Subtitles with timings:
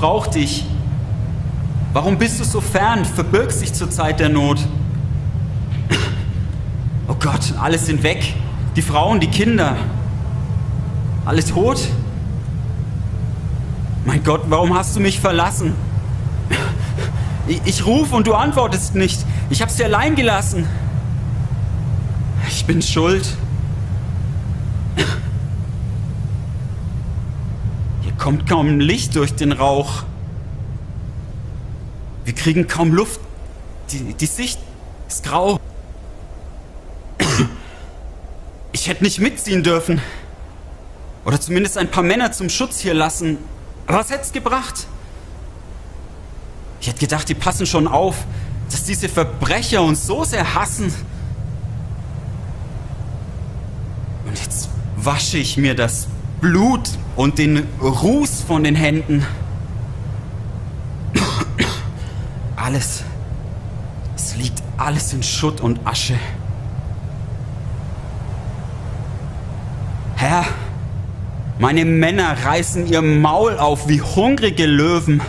[0.00, 0.64] brauche dich.
[1.92, 4.58] Warum bist du so fern, verbirgst dich zur Zeit der Not?
[7.06, 8.34] Oh Gott, alle sind weg.
[8.76, 9.76] Die Frauen, die Kinder.
[11.26, 11.86] Alle tot?
[14.06, 15.74] Mein Gott, warum hast du mich verlassen?
[17.46, 19.20] Ich, ich rufe und du antwortest nicht.
[19.50, 20.66] Ich habe sie allein gelassen.
[22.48, 23.26] Ich bin schuld.
[28.20, 30.04] Kommt kaum Licht durch den Rauch.
[32.24, 33.18] Wir kriegen kaum Luft.
[33.90, 34.60] Die, die Sicht
[35.08, 35.58] ist grau.
[38.72, 40.00] Ich hätte nicht mitziehen dürfen.
[41.24, 43.38] Oder zumindest ein paar Männer zum Schutz hier lassen.
[43.86, 44.86] Aber was hätte es gebracht?
[46.80, 48.16] Ich hätte gedacht, die passen schon auf,
[48.70, 50.94] dass diese Verbrecher uns so sehr hassen.
[54.26, 56.06] Und jetzt wasche ich mir das
[56.40, 59.26] Blut und den Ruß von den Händen.
[62.56, 63.04] Alles,
[64.16, 66.14] es liegt alles in Schutt und Asche.
[70.16, 70.44] Herr,
[71.58, 75.20] meine Männer reißen ihr Maul auf wie hungrige Löwen.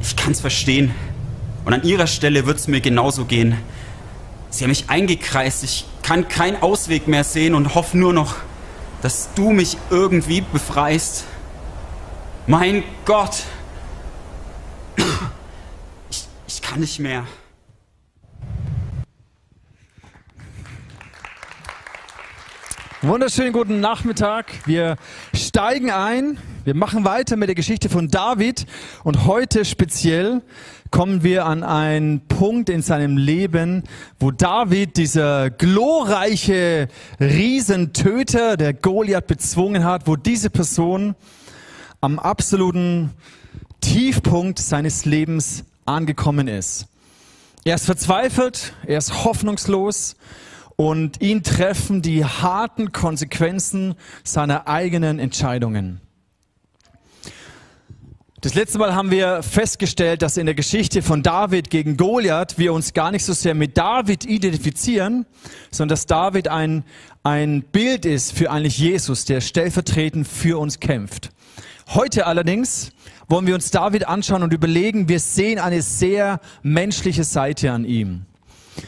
[0.00, 0.92] Ich kann's verstehen.
[1.64, 3.56] Und an ihrer Stelle wird's mir genauso gehen.
[4.50, 5.64] Sie haben mich eingekreist.
[5.64, 8.36] Ich kann keinen Ausweg mehr sehen und hoffe nur noch,
[9.02, 11.24] dass du mich irgendwie befreist.
[12.46, 13.42] Mein Gott.
[16.08, 17.26] Ich, ich kann nicht mehr.
[23.02, 24.46] Wunderschönen guten Nachmittag.
[24.64, 24.98] Wir
[25.34, 26.38] steigen ein.
[26.66, 28.66] Wir machen weiter mit der Geschichte von David.
[29.04, 30.42] Und heute speziell
[30.90, 33.84] kommen wir an einen Punkt in seinem Leben,
[34.18, 36.88] wo David, dieser glorreiche
[37.20, 41.14] Riesentöter, der Goliath bezwungen hat, wo diese Person
[42.00, 43.10] am absoluten
[43.80, 46.88] Tiefpunkt seines Lebens angekommen ist.
[47.64, 50.16] Er ist verzweifelt, er ist hoffnungslos
[50.74, 56.00] und ihn treffen die harten Konsequenzen seiner eigenen Entscheidungen.
[58.46, 62.72] Das letzte Mal haben wir festgestellt, dass in der Geschichte von David gegen Goliath wir
[62.72, 65.26] uns gar nicht so sehr mit David identifizieren,
[65.72, 66.84] sondern dass David ein,
[67.24, 71.30] ein Bild ist für eigentlich Jesus, der stellvertretend für uns kämpft.
[71.88, 72.92] Heute allerdings
[73.28, 78.26] wollen wir uns David anschauen und überlegen, wir sehen eine sehr menschliche Seite an ihm.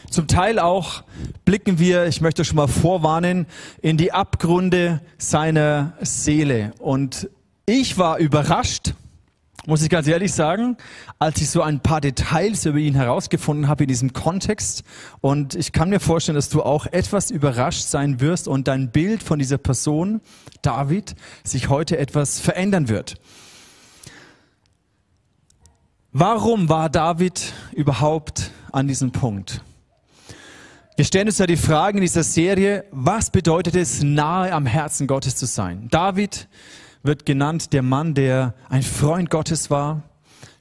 [0.08, 1.02] Zum Teil auch
[1.44, 3.46] blicken wir, ich möchte schon mal vorwarnen,
[3.82, 6.74] in die Abgründe seiner Seele.
[6.78, 7.28] Und
[7.66, 8.94] ich war überrascht,
[9.68, 10.78] muss ich ganz ehrlich sagen,
[11.18, 14.82] als ich so ein paar Details über ihn herausgefunden habe in diesem Kontext.
[15.20, 19.22] Und ich kann mir vorstellen, dass du auch etwas überrascht sein wirst und dein Bild
[19.22, 20.22] von dieser Person,
[20.62, 23.16] David, sich heute etwas verändern wird.
[26.12, 29.60] Warum war David überhaupt an diesem Punkt?
[30.96, 35.06] Wir stellen uns ja die Frage in dieser Serie, was bedeutet es, nahe am Herzen
[35.06, 35.88] Gottes zu sein?
[35.90, 36.48] David
[37.02, 40.02] wird genannt der Mann, der ein Freund Gottes war,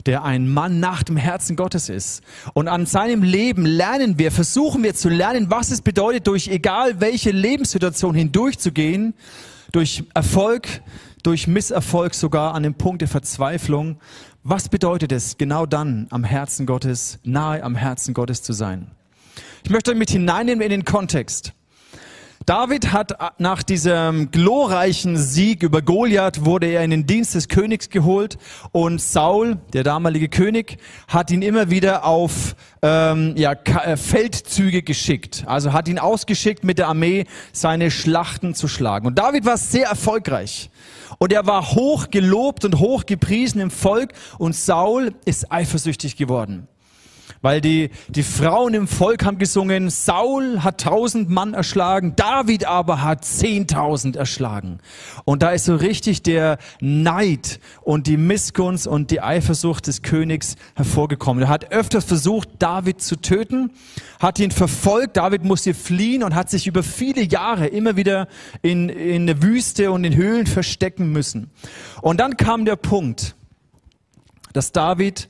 [0.05, 2.23] der ein Mann nach dem Herzen Gottes ist.
[2.53, 7.01] Und an seinem Leben lernen wir, versuchen wir zu lernen, was es bedeutet, durch egal
[7.01, 9.13] welche Lebenssituation hindurchzugehen,
[9.71, 10.67] durch Erfolg,
[11.23, 13.97] durch Misserfolg sogar an dem Punkt der Verzweiflung.
[14.43, 18.91] Was bedeutet es, genau dann am Herzen Gottes, nahe am Herzen Gottes zu sein?
[19.63, 21.51] Ich möchte euch mit hineinnehmen in den Kontext.
[22.47, 27.89] David hat nach diesem glorreichen Sieg über Goliath wurde er in den Dienst des Königs
[27.89, 28.37] geholt
[28.71, 30.77] und Saul, der damalige König,
[31.09, 35.43] hat ihn immer wieder auf ähm, ja, äh, Feldzüge geschickt.
[35.45, 39.07] Also hat ihn ausgeschickt mit der Armee seine Schlachten zu schlagen.
[39.07, 40.69] Und David war sehr erfolgreich.
[41.17, 46.69] Und er war hoch gelobt und hoch gepriesen im Volk und Saul ist eifersüchtig geworden.
[47.41, 53.03] Weil die, die Frauen im Volk haben gesungen, Saul hat tausend Mann erschlagen, David aber
[53.03, 54.79] hat zehntausend erschlagen.
[55.25, 60.55] Und da ist so richtig der Neid und die Missgunst und die Eifersucht des Königs
[60.75, 61.43] hervorgekommen.
[61.43, 63.71] Er hat öfters versucht, David zu töten,
[64.19, 68.27] hat ihn verfolgt, David musste fliehen und hat sich über viele Jahre immer wieder
[68.61, 71.51] in, in der Wüste und in Höhlen verstecken müssen.
[72.01, 73.35] Und dann kam der Punkt,
[74.53, 75.29] dass David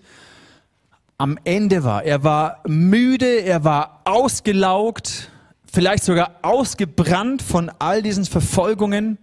[1.18, 2.04] am Ende war.
[2.04, 5.31] Er war müde, er war ausgelaugt,
[5.72, 9.18] vielleicht sogar ausgebrannt von all diesen Verfolgungen,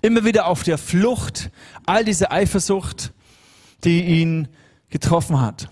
[0.00, 1.50] immer wieder auf der Flucht,
[1.86, 3.12] all diese Eifersucht,
[3.84, 4.48] die ihn
[4.90, 5.68] getroffen hat.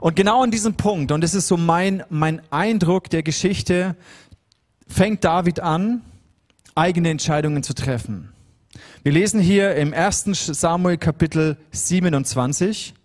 [0.00, 3.96] Und genau an diesem Punkt, und das ist so mein, mein Eindruck der Geschichte,
[4.86, 6.02] fängt David an,
[6.74, 8.32] eigene Entscheidungen zu treffen.
[9.02, 10.24] Wir lesen hier im 1.
[10.46, 12.95] Samuel Kapitel 27.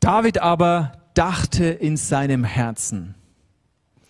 [0.00, 3.14] David aber dachte in seinem Herzen.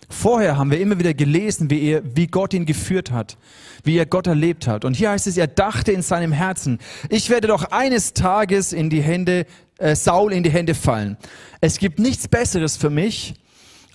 [0.08, 3.36] Vorher haben wir immer wieder gelesen, wie, er, wie Gott ihn geführt hat,
[3.84, 4.84] wie er Gott erlebt hat.
[4.84, 6.78] Und hier heißt es, er dachte in seinem Herzen,
[7.08, 9.46] ich werde doch eines Tages in die Hände,
[9.78, 11.16] äh, Saul in die Hände fallen.
[11.60, 13.34] Es gibt nichts Besseres für mich,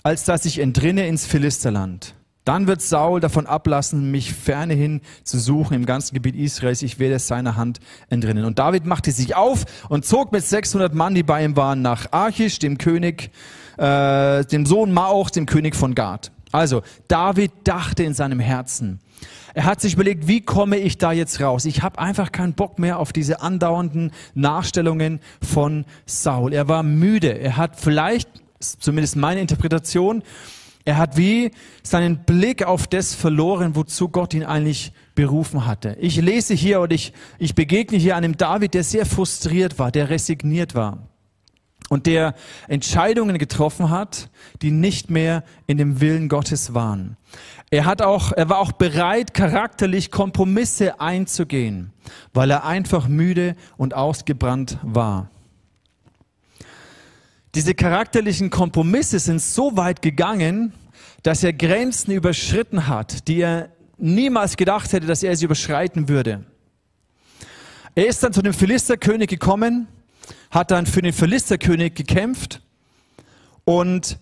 [0.02, 2.14] als dass ich entrinne ins Philisterland.
[2.46, 6.80] Dann wird Saul davon ablassen, mich ferne hin zu suchen im ganzen Gebiet Israels.
[6.82, 8.44] Ich werde es seiner Hand entrinnen.
[8.44, 12.12] Und David machte sich auf und zog mit 600 Mann, die bei ihm waren, nach
[12.12, 13.32] Achish, dem König,
[13.78, 16.30] äh, dem Sohn Maoch, dem König von Gad.
[16.52, 19.00] Also, David dachte in seinem Herzen.
[19.54, 21.64] Er hat sich überlegt, wie komme ich da jetzt raus?
[21.64, 26.52] Ich habe einfach keinen Bock mehr auf diese andauernden Nachstellungen von Saul.
[26.52, 27.36] Er war müde.
[27.40, 28.28] Er hat vielleicht,
[28.60, 30.22] zumindest meine Interpretation,
[30.86, 31.50] er hat wie
[31.82, 35.96] seinen Blick auf das verloren, wozu Gott ihn eigentlich berufen hatte.
[36.00, 40.08] Ich lese hier und ich, ich begegne hier einem David, der sehr frustriert war, der
[40.10, 41.08] resigniert war
[41.88, 42.34] und der
[42.68, 44.30] Entscheidungen getroffen hat,
[44.62, 47.16] die nicht mehr in dem Willen Gottes waren.
[47.70, 51.92] Er hat auch, er war auch bereit, charakterlich Kompromisse einzugehen,
[52.32, 55.30] weil er einfach müde und ausgebrannt war.
[57.56, 60.74] Diese charakterlichen Kompromisse sind so weit gegangen,
[61.22, 66.44] dass er Grenzen überschritten hat, die er niemals gedacht hätte, dass er sie überschreiten würde.
[67.94, 69.88] Er ist dann zu dem Philisterkönig gekommen,
[70.50, 72.60] hat dann für den Philisterkönig gekämpft
[73.64, 74.18] und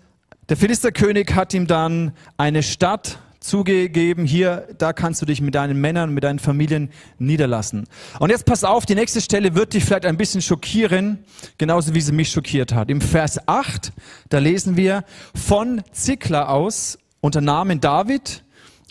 [0.48, 5.80] der Philisterkönig hat ihm dann eine Stadt zugegeben, hier, da kannst du dich mit deinen
[5.80, 7.86] Männern, mit deinen Familien niederlassen.
[8.18, 11.24] Und jetzt pass auf, die nächste Stelle wird dich vielleicht ein bisschen schockieren,
[11.58, 12.88] genauso wie sie mich schockiert hat.
[12.88, 13.92] Im Vers 8,
[14.30, 15.04] da lesen wir,
[15.34, 18.44] von Zikla aus unternahmen David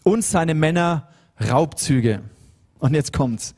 [0.03, 1.09] und seine Männer
[1.49, 2.21] Raubzüge.
[2.77, 3.55] Und jetzt kommt's.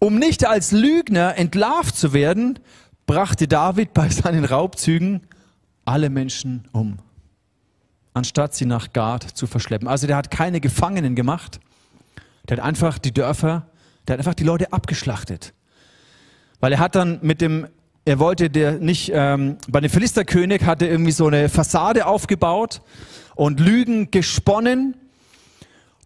[0.00, 2.58] Um nicht als Lügner entlarvt zu werden,
[3.06, 5.22] brachte David bei seinen Raubzügen
[5.86, 6.98] alle Menschen um
[8.18, 9.88] anstatt sie nach Gad zu verschleppen.
[9.88, 11.60] Also der hat keine Gefangenen gemacht,
[12.48, 13.66] der hat einfach die Dörfer,
[14.06, 15.54] der hat einfach die Leute abgeschlachtet.
[16.60, 17.66] Weil er hat dann mit dem,
[18.04, 22.82] er wollte der nicht, ähm, bei dem Philisterkönig hat er irgendwie so eine Fassade aufgebaut
[23.34, 24.96] und Lügen gesponnen.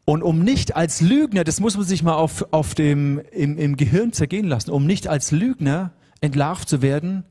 [0.05, 3.77] Und um nicht als Lügner, das muss man sich mal auf, auf dem, im, im
[3.77, 7.25] Gehirn zergehen lassen, um nicht als Lügner entlarvt zu werden,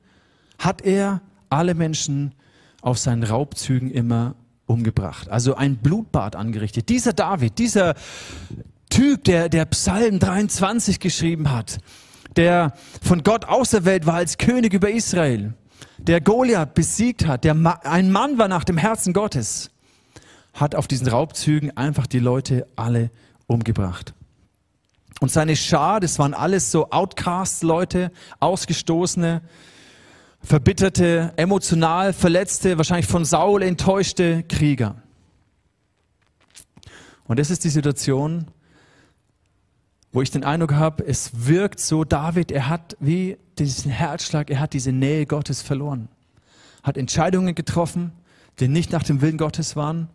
[0.57, 2.33] hat er alle Menschen
[2.81, 4.35] auf seinen Raubzügen immer
[4.71, 5.29] umgebracht.
[5.29, 6.89] Also ein Blutbad angerichtet.
[6.89, 7.95] Dieser David, dieser
[8.89, 11.79] Typ, der, der Psalm 23 geschrieben hat,
[12.35, 15.53] der von Gott auserwählt war als König über Israel,
[15.97, 19.69] der Goliath besiegt hat, der Ma ein Mann war nach dem Herzen Gottes,
[20.53, 23.11] hat auf diesen Raubzügen einfach die Leute alle
[23.47, 24.13] umgebracht.
[25.19, 29.41] Und seine Schar, das waren alles so Outcast-Leute, Ausgestoßene,
[30.43, 34.95] verbitterte, emotional verletzte, wahrscheinlich von Saul enttäuschte Krieger.
[37.25, 38.47] Und das ist die Situation,
[40.11, 44.59] wo ich den Eindruck habe, es wirkt so, David, er hat wie diesen Herzschlag, er
[44.59, 46.09] hat diese Nähe Gottes verloren,
[46.83, 48.11] hat Entscheidungen getroffen,
[48.59, 50.09] die nicht nach dem Willen Gottes waren.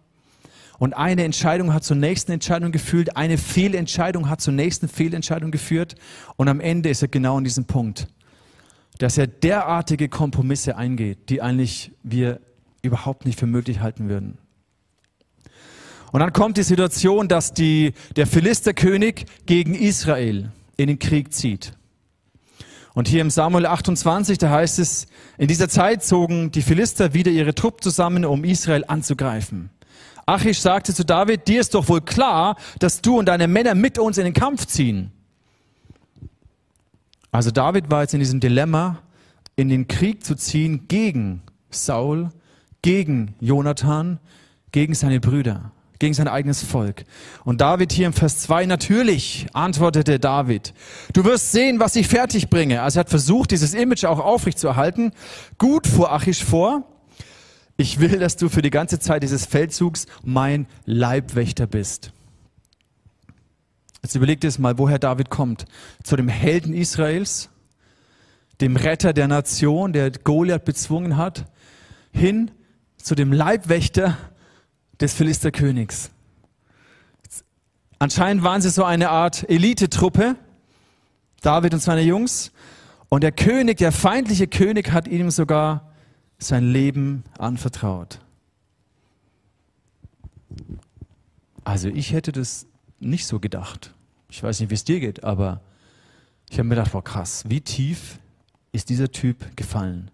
[0.79, 5.95] Und eine Entscheidung hat zur nächsten Entscheidung geführt, eine Fehlentscheidung hat zur nächsten Fehlentscheidung geführt.
[6.37, 8.09] Und am Ende ist er genau an diesem Punkt
[8.99, 12.41] dass er derartige Kompromisse eingeht, die eigentlich wir
[12.83, 14.39] überhaupt nicht für möglich halten würden.
[16.13, 21.73] Und dann kommt die Situation, dass die, der Philisterkönig gegen Israel in den Krieg zieht.
[22.95, 27.31] Und hier im Samuel 28, da heißt es, in dieser Zeit zogen die Philister wieder
[27.31, 29.69] ihre Truppe zusammen, um Israel anzugreifen.
[30.25, 33.99] Achish sagte zu David, dir ist doch wohl klar, dass du und deine Männer mit
[33.99, 35.13] uns in den Kampf ziehen.
[37.31, 38.99] Also David war jetzt in diesem Dilemma,
[39.57, 42.31] in den Krieg zu ziehen gegen Saul,
[42.83, 44.19] gegen Jonathan,
[44.73, 47.05] gegen seine Brüder, gegen sein eigenes Volk.
[47.45, 50.75] Und David hier im Vers 2, natürlich, antwortete David,
[51.13, 52.83] du wirst sehen, was ich fertig bringe.
[52.83, 55.13] Also er hat versucht, dieses Image auch aufrecht zu erhalten.
[55.59, 56.85] Gut fuhr Achish vor,
[57.77, 62.13] ich will, dass du für die ganze Zeit dieses Feldzugs mein Leibwächter bist.
[64.07, 65.65] Jetzt überlegt es mal, woher David kommt.
[66.05, 67.49] Zu dem Helden Israels,
[68.61, 71.51] dem Retter der Nation, der Goliath bezwungen hat,
[72.13, 72.53] hin
[72.99, 74.17] zu dem Leibwächter
[75.01, 76.13] des Philisterkönigs.
[77.99, 80.37] Anscheinend waren sie so eine Art Elitetruppe,
[81.41, 82.53] David und seine Jungs.
[83.09, 85.93] Und der König, der feindliche König, hat ihm sogar
[86.39, 88.21] sein Leben anvertraut.
[91.65, 92.69] Also ich hätte das
[93.01, 93.96] nicht so gedacht.
[94.29, 95.61] Ich weiß nicht, wie es dir geht, aber
[96.51, 98.19] ich habe mir gedacht, boah, krass, wie tief
[98.73, 100.11] ist dieser Typ gefallen?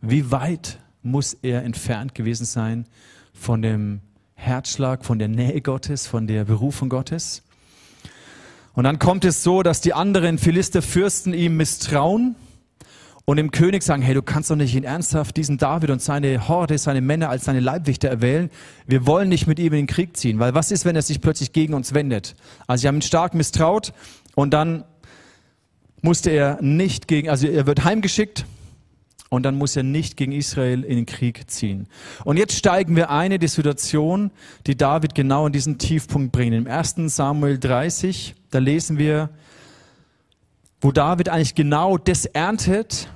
[0.00, 2.86] Wie weit muss er entfernt gewesen sein
[3.32, 4.00] von dem
[4.34, 7.42] Herzschlag, von der Nähe Gottes, von der Berufung Gottes?
[8.74, 12.34] Und dann kommt es so, dass die anderen Philisterfürsten ihm misstrauen
[13.26, 16.46] und dem König sagen, hey, du kannst doch nicht in ernsthaft diesen David und seine
[16.48, 18.50] Horde, seine Männer als seine Leibwächter erwählen.
[18.86, 21.20] Wir wollen nicht mit ihm in den Krieg ziehen, weil was ist, wenn er sich
[21.20, 22.34] plötzlich gegen uns wendet?
[22.66, 23.92] Also sie haben ihn stark misstraut
[24.34, 24.84] und dann
[26.02, 28.44] musste er nicht gegen, also er wird heimgeschickt
[29.30, 31.88] und dann muss er nicht gegen Israel in den Krieg ziehen.
[32.24, 34.30] Und jetzt steigen wir ein in die Situation,
[34.66, 36.54] die David genau in diesen Tiefpunkt bringt.
[36.54, 36.96] Im 1.
[37.06, 39.30] Samuel 30, da lesen wir,
[40.84, 43.08] wo David eigentlich genau das erntet,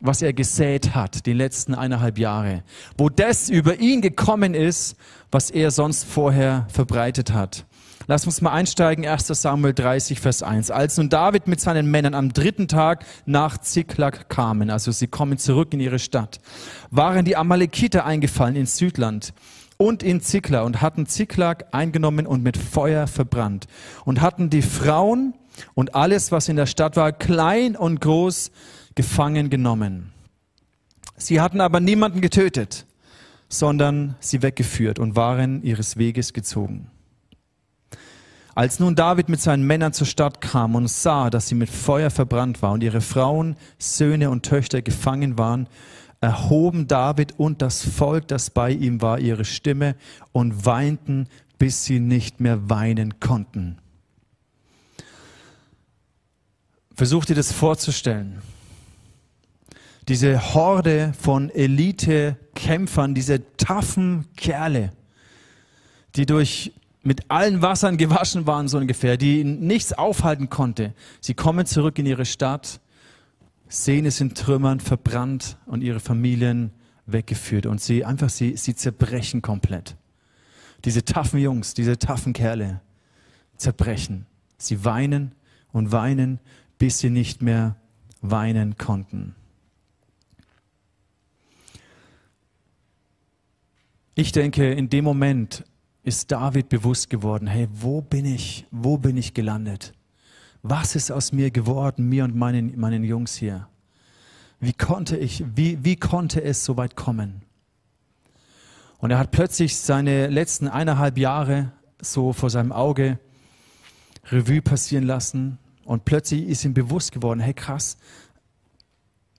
[0.00, 2.62] was er gesät hat, die letzten eineinhalb Jahre.
[2.98, 4.94] Wo das über ihn gekommen ist,
[5.30, 7.64] was er sonst vorher verbreitet hat.
[8.06, 10.70] Lass uns mal einsteigen, 1 Samuel 30, Vers 1.
[10.70, 15.38] Als nun David mit seinen Männern am dritten Tag nach Ziklag kamen, also sie kommen
[15.38, 16.38] zurück in ihre Stadt,
[16.90, 19.32] waren die Amalekiter eingefallen ins Südland
[19.78, 23.68] und in Ziklag und hatten Ziklag eingenommen und mit Feuer verbrannt
[24.04, 25.32] und hatten die Frauen
[25.74, 28.50] und alles, was in der Stadt war, klein und groß,
[28.94, 30.12] gefangen genommen.
[31.16, 32.86] Sie hatten aber niemanden getötet,
[33.48, 36.90] sondern sie weggeführt und waren ihres Weges gezogen.
[38.56, 42.10] Als nun David mit seinen Männern zur Stadt kam und sah, dass sie mit Feuer
[42.10, 45.68] verbrannt war und ihre Frauen, Söhne und Töchter gefangen waren,
[46.20, 49.96] erhoben David und das Volk, das bei ihm war, ihre Stimme
[50.32, 53.78] und weinten, bis sie nicht mehr weinen konnten.
[56.94, 58.40] Versuch dir das vorzustellen.
[60.06, 64.92] Diese Horde von Elite-Kämpfern, diese taffen Kerle,
[66.14, 66.72] die durch
[67.02, 70.94] mit allen Wassern gewaschen waren, so ungefähr, die nichts aufhalten konnte.
[71.20, 72.80] Sie kommen zurück in ihre Stadt,
[73.68, 76.70] sehen es in Trümmern, verbrannt und ihre Familien
[77.06, 77.66] weggeführt.
[77.66, 79.96] Und sie einfach, sie, sie zerbrechen komplett.
[80.84, 82.80] Diese taffen Jungs, diese taffen Kerle
[83.56, 84.26] zerbrechen.
[84.56, 85.32] Sie weinen
[85.72, 86.40] und weinen,
[86.78, 87.76] bis sie nicht mehr
[88.20, 89.34] weinen konnten.
[94.14, 95.64] Ich denke, in dem Moment
[96.04, 98.66] ist David bewusst geworden, hey, wo bin ich?
[98.70, 99.92] Wo bin ich gelandet?
[100.62, 103.68] Was ist aus mir geworden, mir und meinen, meinen Jungs hier?
[104.60, 107.42] Wie konnte ich, wie, wie konnte es so weit kommen?
[108.98, 113.18] Und er hat plötzlich seine letzten eineinhalb Jahre so vor seinem Auge
[114.30, 117.96] Revue passieren lassen und plötzlich ist ihm bewusst geworden, hey krass,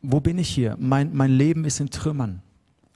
[0.02, 0.76] wo bin ich hier?
[0.80, 2.42] Mein, mein Leben ist in Trümmern.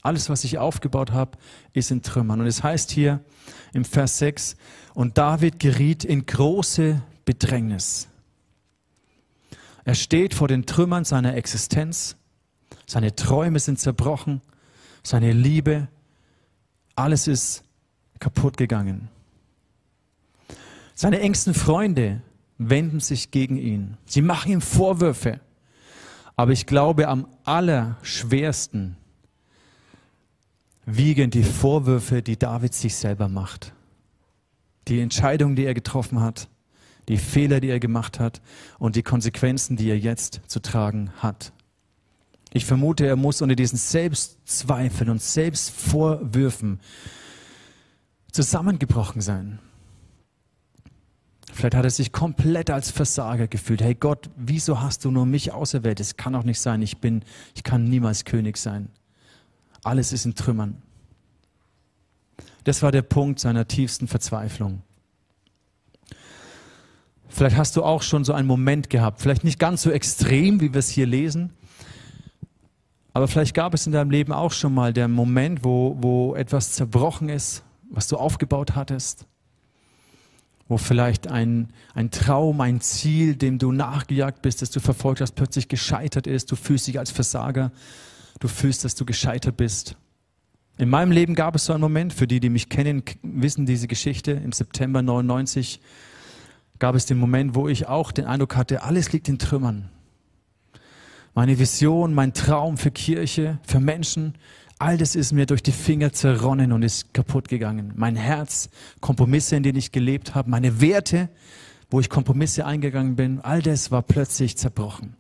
[0.02, 1.38] Alles, was ich aufgebaut habe,
[1.74, 2.40] ist in Trümmern.
[2.40, 3.20] Und es heißt hier
[3.74, 4.56] im Vers 6,
[4.94, 8.08] und David geriet in große Bedrängnis.
[9.84, 12.16] Er steht vor den Trümmern seiner Existenz.
[12.86, 14.42] Seine Träume sind zerbrochen.
[15.04, 15.88] Seine Liebe,
[16.96, 17.64] alles ist
[18.20, 19.10] kaputt gegangen.
[20.94, 22.22] Seine engsten Freunde
[22.60, 23.98] wenden sich gegen ihn.
[24.06, 25.40] Sie machen ihm Vorwürfe.
[26.36, 28.96] Aber ich glaube, am allerschwersten
[30.86, 33.74] wiegen die Vorwürfe, die David sich selber macht.
[34.88, 36.50] Die Entscheidung, die er getroffen hat,
[37.08, 38.42] die Fehler, die er gemacht hat
[38.78, 41.54] und die Konsequenzen, die er jetzt zu tragen hat.
[42.52, 46.80] Ich vermute, er muss unter diesen Selbstzweifeln und Selbstvorwürfen
[48.32, 49.60] zusammengebrochen sein.
[51.60, 53.82] Vielleicht hat er sich komplett als Versager gefühlt.
[53.82, 56.00] Hey Gott, wieso hast du nur mich auserwählt?
[56.00, 56.82] Es kann doch nicht sein.
[56.82, 57.22] Ich bin,
[57.54, 58.88] ich kann niemals König sein.
[59.84, 60.82] Alles ist in Trümmern.
[62.64, 64.84] Das war der Punkt seiner tiefsten Verzweiflung.
[67.28, 70.72] Vielleicht hast du auch schon so einen Moment gehabt, vielleicht nicht ganz so extrem, wie
[70.72, 71.52] wir es hier lesen,
[73.12, 76.72] aber vielleicht gab es in deinem Leben auch schon mal den Moment, wo, wo etwas
[76.72, 79.28] zerbrochen ist, was du aufgebaut hattest,
[80.70, 85.34] wo vielleicht ein, ein Traum, ein Ziel, dem du nachgejagt bist, das du verfolgt hast,
[85.34, 87.72] plötzlich gescheitert ist, du fühlst dich als Versager,
[88.40, 89.98] du fühlst, dass du gescheitert bist.
[90.78, 93.88] In meinem Leben gab es so einen Moment, für die, die mich kennen, wissen diese
[93.88, 94.32] Geschichte.
[94.32, 95.82] Im September 99
[96.78, 99.90] gab es den Moment, wo ich auch den Eindruck hatte, alles liegt in Trümmern.
[101.34, 104.36] Meine Vision, mein Traum für Kirche, für Menschen,
[104.80, 107.94] all das ist mir durch die Finger zerronnen und ist kaputt gegangen.
[107.96, 108.70] Mein Herz,
[109.02, 111.30] Kompromisse, in denen ich gelebt habe, meine Werte,
[111.92, 115.16] wo ich Kompromisse eingegangen bin, all das war plötzlich zerbrochen.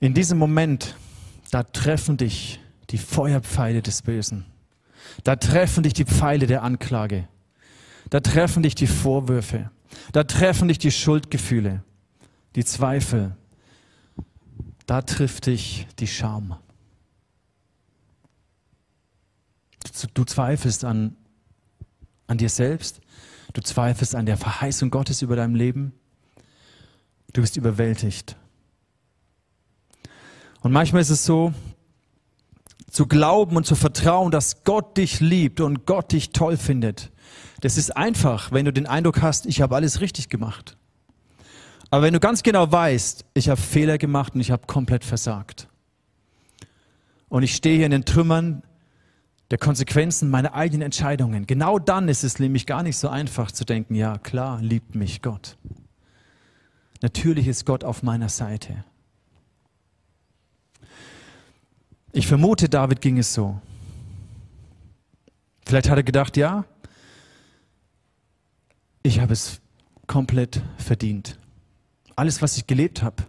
[0.00, 0.94] In diesem Moment,
[1.50, 2.60] da treffen dich
[2.90, 4.44] die Feuerpfeile des Bösen.
[5.24, 7.28] Da treffen dich die Pfeile der Anklage.
[8.10, 9.70] Da treffen dich die Vorwürfe.
[10.12, 11.82] Da treffen dich die Schuldgefühle,
[12.56, 13.36] die Zweifel.
[14.88, 16.56] Da trifft dich die Scham.
[20.14, 21.14] Du zweifelst an,
[22.26, 23.02] an dir selbst.
[23.52, 25.92] Du zweifelst an der Verheißung Gottes über deinem Leben.
[27.34, 28.36] Du bist überwältigt.
[30.62, 31.52] Und manchmal ist es so,
[32.90, 37.12] zu glauben und zu vertrauen, dass Gott dich liebt und Gott dich toll findet.
[37.60, 40.77] Das ist einfach, wenn du den Eindruck hast, ich habe alles richtig gemacht.
[41.90, 45.68] Aber wenn du ganz genau weißt, ich habe Fehler gemacht und ich habe komplett versagt.
[47.28, 48.62] Und ich stehe hier in den Trümmern
[49.50, 51.46] der Konsequenzen meiner eigenen Entscheidungen.
[51.46, 55.22] Genau dann ist es nämlich gar nicht so einfach zu denken, ja klar, liebt mich
[55.22, 55.56] Gott.
[57.00, 58.84] Natürlich ist Gott auf meiner Seite.
[62.12, 63.60] Ich vermute, David ging es so.
[65.64, 66.64] Vielleicht hat er gedacht, ja,
[69.02, 69.60] ich habe es
[70.06, 71.38] komplett verdient.
[72.18, 73.22] Alles, was ich gelebt habe,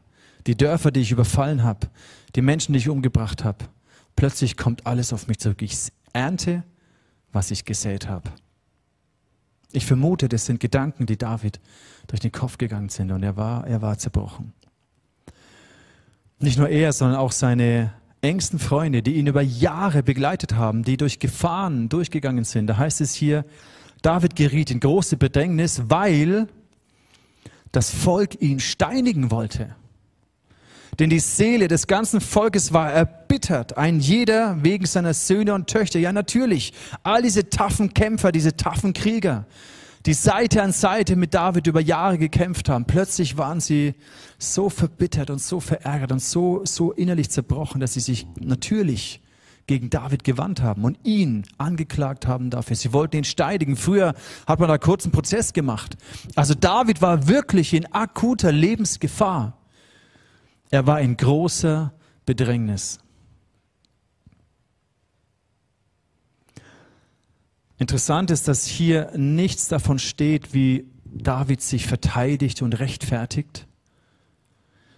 [0.48, 1.90] die Dörfer, die ich überfallen habe,
[2.36, 3.66] die Menschen, die ich umgebracht habe,
[4.16, 5.62] plötzlich kommt alles auf mich zurück.
[5.62, 5.78] Ich
[6.12, 6.64] ernte,
[7.32, 8.32] was ich gesät habe.
[9.72, 11.60] Ich vermute, das sind Gedanken, die David
[12.08, 14.54] durch den Kopf gegangen sind und er war, er war zerbrochen.
[16.40, 20.98] Nicht nur er, sondern auch seine engsten Freunde, die ihn über Jahre begleitet haben, die
[20.98, 22.66] durch Gefahren durchgegangen sind.
[22.66, 23.46] Da heißt es hier,
[24.02, 26.48] David geriet in große Bedrängnis, weil
[27.72, 29.76] das Volk ihn steinigen wollte.
[30.98, 36.00] Denn die Seele des ganzen Volkes war erbittert, ein jeder wegen seiner Söhne und Töchter.
[36.00, 36.74] Ja, natürlich,
[37.04, 39.46] all diese taffen Kämpfer, diese taffen Krieger,
[40.06, 43.96] die Seite an Seite mit David über Jahre gekämpft haben, plötzlich waren sie
[44.38, 49.22] so verbittert und so verärgert und so, so innerlich zerbrochen, dass sie sich natürlich
[49.70, 52.76] gegen David gewandt haben und ihn angeklagt haben dafür.
[52.76, 53.76] Sie wollten ihn steinigen.
[53.76, 54.16] Früher
[54.48, 55.96] hat man da kurz einen Prozess gemacht.
[56.36, 59.60] Also David war wirklich in akuter Lebensgefahr.
[60.72, 61.94] Er war in großer
[62.26, 63.00] Bedrängnis.
[67.78, 73.68] Interessant ist, dass hier nichts davon steht, wie David sich verteidigt und rechtfertigt,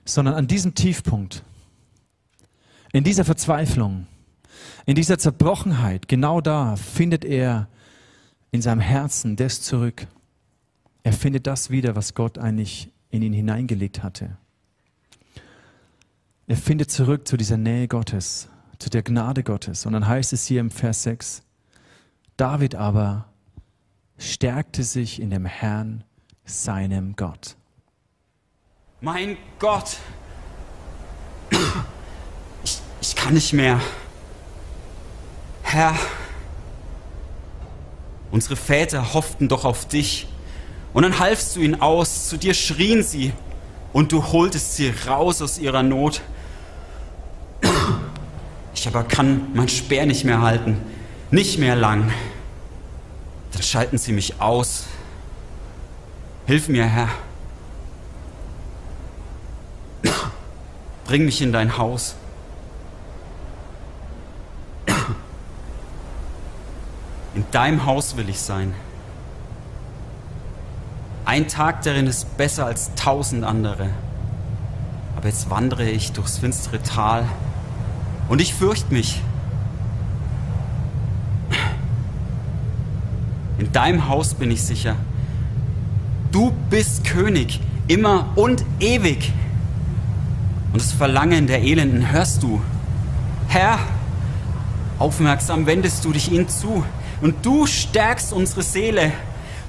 [0.05, 1.43] sondern an diesem Tiefpunkt,
[2.93, 4.07] in dieser Verzweiflung,
[4.85, 7.67] in dieser Zerbrochenheit, genau da findet er
[8.51, 10.07] in seinem Herzen das zurück.
[11.03, 14.37] Er findet das wieder, was Gott eigentlich in ihn hineingelegt hatte.
[16.47, 19.85] Er findet zurück zu dieser Nähe Gottes, zu der Gnade Gottes.
[19.85, 21.43] Und dann heißt es hier im Vers 6,
[22.35, 23.25] David aber
[24.17, 26.03] stärkte sich in dem Herrn,
[26.43, 27.55] seinem Gott.
[28.99, 29.97] Mein Gott,
[32.63, 33.79] ich, ich kann nicht mehr.
[35.71, 35.95] Herr,
[38.29, 40.27] unsere Väter hofften doch auf dich.
[40.93, 43.31] Und dann halfst du ihnen aus, zu dir schrien sie,
[43.93, 46.21] und du holtest sie raus aus ihrer Not.
[48.75, 50.77] Ich aber kann mein Speer nicht mehr halten,
[51.29, 52.11] nicht mehr lang.
[53.53, 54.85] Dann schalten sie mich aus.
[56.47, 57.09] Hilf mir, Herr.
[61.05, 62.15] Bring mich in dein Haus.
[67.41, 68.71] In deinem Haus will ich sein.
[71.25, 73.89] Ein Tag darin ist besser als tausend andere.
[75.17, 77.25] Aber jetzt wandere ich durchs finstere Tal
[78.29, 79.23] und ich fürchte mich.
[83.57, 84.95] In deinem Haus bin ich sicher.
[86.31, 89.33] Du bist König, immer und ewig.
[90.73, 92.61] Und das Verlangen der Elenden hörst du.
[93.47, 93.79] Herr,
[94.99, 96.83] aufmerksam wendest du dich ihnen zu
[97.21, 99.11] und du stärkst unsere Seele.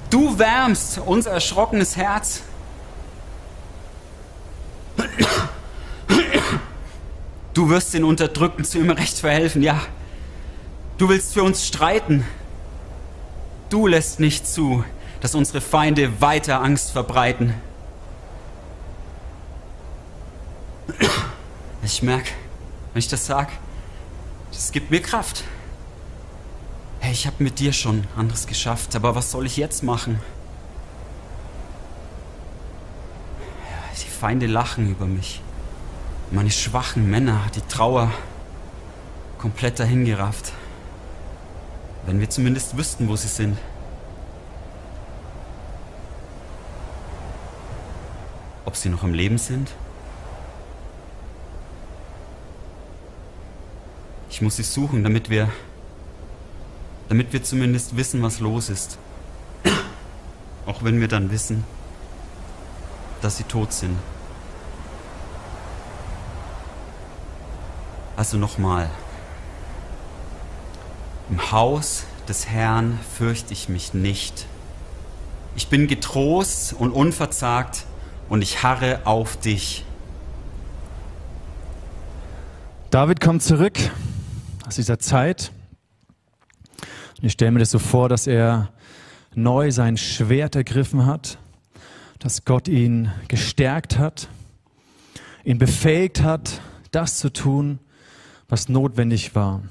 [0.09, 2.41] Du wärmst unser erschrockenes Herz.
[7.53, 9.79] Du wirst den Unterdrückten zu ihrem Recht verhelfen, ja.
[10.97, 12.25] Du willst für uns streiten.
[13.69, 14.83] Du lässt nicht zu,
[15.21, 17.53] dass unsere Feinde weiter Angst verbreiten.
[21.83, 22.29] Ich merke,
[22.93, 23.51] wenn ich das sage,
[24.51, 25.43] das gibt mir Kraft.
[27.03, 30.21] Hey, ich habe mit dir schon anderes geschafft, aber was soll ich jetzt machen?
[34.01, 35.41] Die Feinde lachen über mich.
[36.31, 38.09] Meine schwachen Männer hat die Trauer
[39.37, 40.53] komplett dahingerafft.
[42.05, 43.57] Wenn wir zumindest wüssten, wo sie sind.
[48.63, 49.69] Ob sie noch im Leben sind?
[54.29, 55.49] Ich muss sie suchen, damit wir
[57.13, 58.97] damit wir zumindest wissen, was los ist.
[60.65, 61.63] auch wenn wir dann wissen,
[63.21, 63.95] dass sie tot sind.
[68.17, 68.89] Also nochmal,
[71.29, 74.47] im Haus des Herrn fürchte ich mich nicht.
[75.55, 77.85] Ich bin getrost und unverzagt
[78.27, 79.85] und ich harre auf dich.
[82.89, 83.77] David kommt zurück
[84.65, 85.51] aus dieser Zeit.
[87.25, 88.73] Ich stelle mir das so vor, dass er
[89.33, 91.37] neu sein Schwert ergriffen hat,
[92.19, 94.27] dass Gott ihn gestärkt hat,
[95.45, 96.59] ihn befähigt hat,
[96.91, 97.79] das zu tun,
[98.49, 99.63] was notwendig war.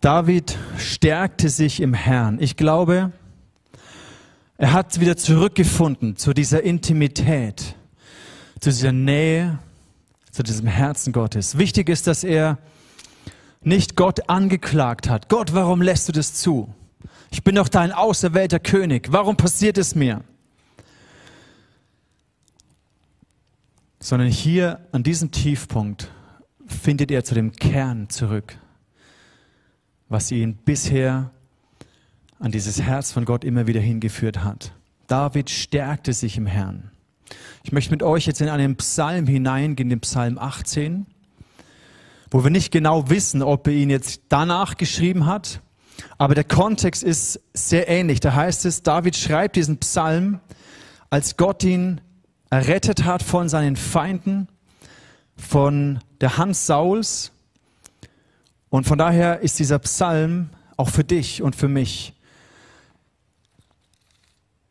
[0.00, 2.40] David stärkte sich im Herrn.
[2.40, 3.12] Ich glaube,
[4.56, 7.74] er hat wieder zurückgefunden zu dieser Intimität,
[8.58, 9.58] zu dieser Nähe,
[10.30, 11.58] zu diesem Herzen Gottes.
[11.58, 12.56] Wichtig ist, dass er
[13.62, 15.28] nicht Gott angeklagt hat.
[15.28, 16.72] Gott, warum lässt du das zu?
[17.30, 19.12] Ich bin doch dein auserwählter König.
[19.12, 20.22] Warum passiert es mir?
[24.00, 26.10] Sondern hier an diesem Tiefpunkt
[26.66, 28.56] findet er zu dem Kern zurück,
[30.08, 31.30] was ihn bisher
[32.38, 34.72] an dieses Herz von Gott immer wieder hingeführt hat.
[35.06, 36.90] David stärkte sich im Herrn.
[37.62, 41.06] Ich möchte mit euch jetzt in einen Psalm hineingehen, den Psalm 18,
[42.30, 45.60] wo wir nicht genau wissen, ob er ihn jetzt danach geschrieben hat,
[46.18, 48.20] aber der Kontext ist sehr ähnlich.
[48.20, 50.40] Da heißt es, David schreibt diesen Psalm,
[51.10, 52.00] als Gott ihn
[52.50, 54.48] errettet hat von seinen Feinden,
[55.36, 57.32] von der Hand Sauls.
[58.68, 62.14] Und von daher ist dieser Psalm auch für dich und für mich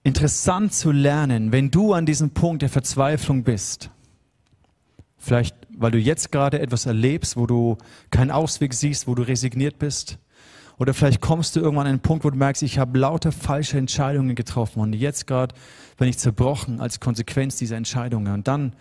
[0.03, 3.89] interessant zu lernen, wenn du an diesem Punkt der Verzweiflung bist.
[5.19, 7.77] Vielleicht, weil du jetzt gerade etwas erlebst, wo du
[8.09, 10.17] keinen Ausweg siehst, wo du resigniert bist.
[10.77, 13.77] Oder vielleicht kommst du irgendwann an einen Punkt, wo du merkst, ich habe lauter falsche
[13.77, 15.53] Entscheidungen getroffen und jetzt gerade
[15.97, 18.33] bin ich zerbrochen als Konsequenz dieser Entscheidungen.
[18.33, 18.73] Und dann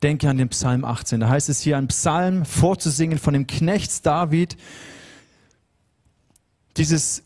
[0.00, 1.18] denke an den Psalm 18.
[1.18, 4.56] Da heißt es hier, ein Psalm vorzusingen von dem Knechts David.
[6.76, 7.24] Dieses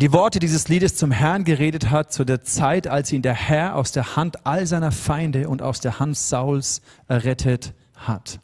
[0.00, 3.74] die Worte dieses Liedes zum Herrn geredet hat, zu der Zeit, als ihn der Herr
[3.74, 8.38] aus der Hand all seiner Feinde und aus der Hand Sauls errettet hat.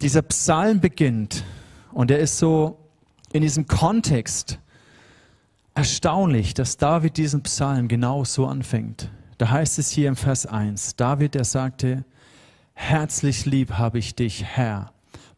[0.00, 1.44] Dieser Psalm beginnt
[1.92, 2.78] und er ist so
[3.32, 4.58] in diesem Kontext
[5.74, 9.10] erstaunlich, dass David diesen Psalm genau so anfängt.
[9.38, 12.04] Da heißt es hier im Vers 1, David, der sagte,
[12.74, 14.92] herzlich lieb habe ich dich, Herr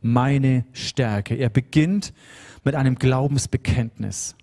[0.04, 1.34] meine Stärke.
[1.34, 2.12] Er beginnt
[2.62, 4.36] mit einem Glaubensbekenntnis.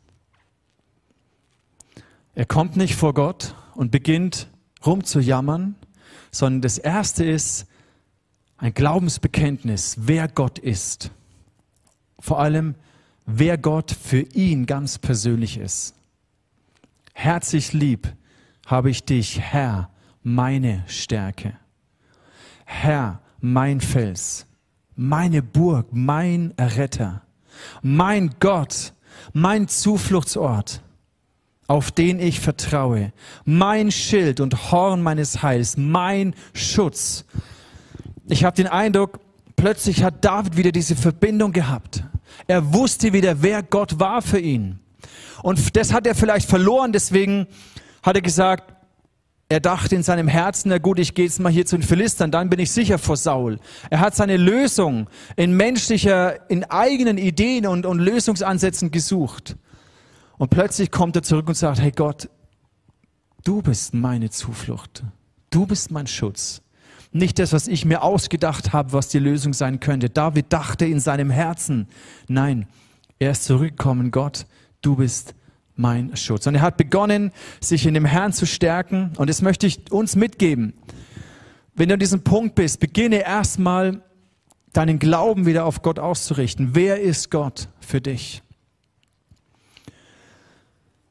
[2.33, 4.47] Er kommt nicht vor Gott und beginnt
[4.83, 5.75] rumzujammern,
[6.31, 7.67] sondern das Erste ist
[8.57, 11.11] ein Glaubensbekenntnis, wer Gott ist.
[12.19, 12.73] Vor allem,
[13.27, 15.93] wer Gott für ihn ganz persönlich ist.
[17.13, 18.11] Herzlich lieb
[18.65, 19.91] habe ich dich, Herr,
[20.23, 21.55] meine Stärke.
[22.65, 24.47] Herr, mein Fels
[25.01, 27.23] meine Burg, mein Erretter,
[27.81, 28.93] mein Gott,
[29.33, 30.83] mein Zufluchtsort,
[31.65, 33.11] auf den ich vertraue,
[33.43, 37.25] mein Schild und Horn meines Heils, mein Schutz.
[38.27, 39.19] Ich habe den Eindruck,
[39.55, 42.03] plötzlich hat David wieder diese Verbindung gehabt.
[42.45, 44.79] Er wusste wieder, wer Gott war für ihn.
[45.41, 47.47] Und das hat er vielleicht verloren, deswegen
[48.03, 48.75] hat er gesagt,
[49.51, 52.31] er dachte in seinem Herzen, na gut, ich gehe jetzt mal hier zu den Philistern,
[52.31, 53.59] dann bin ich sicher vor Saul.
[53.89, 59.57] Er hat seine Lösung in menschlicher, in eigenen Ideen und, und Lösungsansätzen gesucht.
[60.37, 62.29] Und plötzlich kommt er zurück und sagt, hey Gott,
[63.43, 65.03] du bist meine Zuflucht.
[65.49, 66.61] Du bist mein Schutz.
[67.11, 70.09] Nicht das, was ich mir ausgedacht habe, was die Lösung sein könnte.
[70.09, 71.89] David dachte in seinem Herzen,
[72.29, 72.67] nein,
[73.19, 74.45] er ist zurückgekommen, Gott,
[74.81, 75.35] du bist
[75.75, 76.47] mein Schutz.
[76.47, 79.11] Und er hat begonnen, sich in dem Herrn zu stärken.
[79.17, 80.73] Und das möchte ich uns mitgeben.
[81.73, 84.01] Wenn du an diesem Punkt bist, beginne erstmal
[84.73, 86.69] deinen Glauben wieder auf Gott auszurichten.
[86.73, 88.41] Wer ist Gott für dich?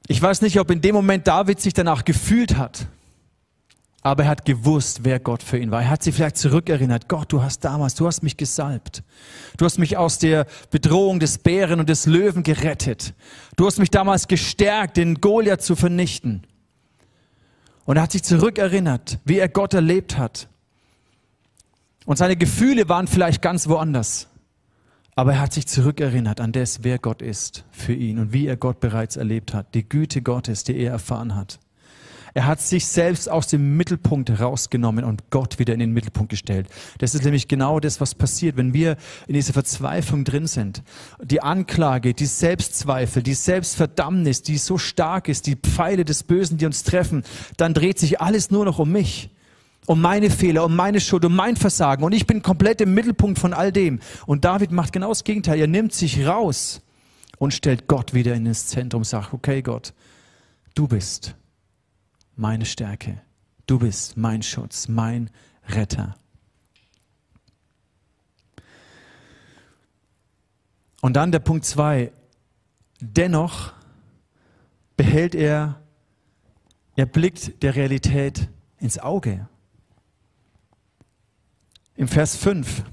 [0.06, 2.86] Ich weiß nicht, ob in dem Moment David sich danach gefühlt hat.
[4.02, 5.82] Aber er hat gewusst, wer Gott für ihn war.
[5.82, 7.08] Er hat sich vielleicht zurückerinnert.
[7.08, 9.02] Gott, du hast damals, du hast mich gesalbt.
[9.58, 13.12] Du hast mich aus der Bedrohung des Bären und des Löwen gerettet.
[13.56, 16.46] Du hast mich damals gestärkt, den Goliath zu vernichten.
[17.84, 20.48] Und er hat sich zurückerinnert, wie er Gott erlebt hat.
[22.06, 24.28] Und seine Gefühle waren vielleicht ganz woanders.
[25.14, 28.56] Aber er hat sich zurückerinnert an das, wer Gott ist für ihn und wie er
[28.56, 29.74] Gott bereits erlebt hat.
[29.74, 31.58] Die Güte Gottes, die er erfahren hat.
[32.34, 36.68] Er hat sich selbst aus dem Mittelpunkt rausgenommen und Gott wieder in den Mittelpunkt gestellt.
[36.98, 40.82] Das ist nämlich genau das, was passiert, wenn wir in dieser Verzweiflung drin sind.
[41.22, 46.66] Die Anklage, die Selbstzweifel, die Selbstverdammnis, die so stark ist, die Pfeile des Bösen, die
[46.66, 47.24] uns treffen,
[47.56, 49.30] dann dreht sich alles nur noch um mich
[49.86, 52.04] um meine Fehler, um meine Schuld, um mein Versagen.
[52.04, 53.98] Und ich bin komplett im Mittelpunkt von all dem.
[54.24, 55.58] Und David macht genau das Gegenteil.
[55.58, 56.80] Er nimmt sich raus
[57.38, 59.92] und stellt Gott wieder in das Zentrum, sagt, okay Gott,
[60.76, 61.34] du bist
[62.40, 63.20] meine Stärke.
[63.66, 65.30] Du bist mein Schutz, mein
[65.68, 66.16] Retter.
[71.00, 72.12] Und dann der Punkt zwei.
[73.00, 73.72] Dennoch
[74.96, 75.80] behält er,
[76.96, 78.48] er blickt der Realität
[78.78, 79.48] ins Auge.
[81.94, 82.84] Im Vers 5.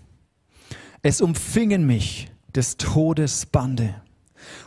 [1.01, 4.01] Es umfingen mich des Todes Bande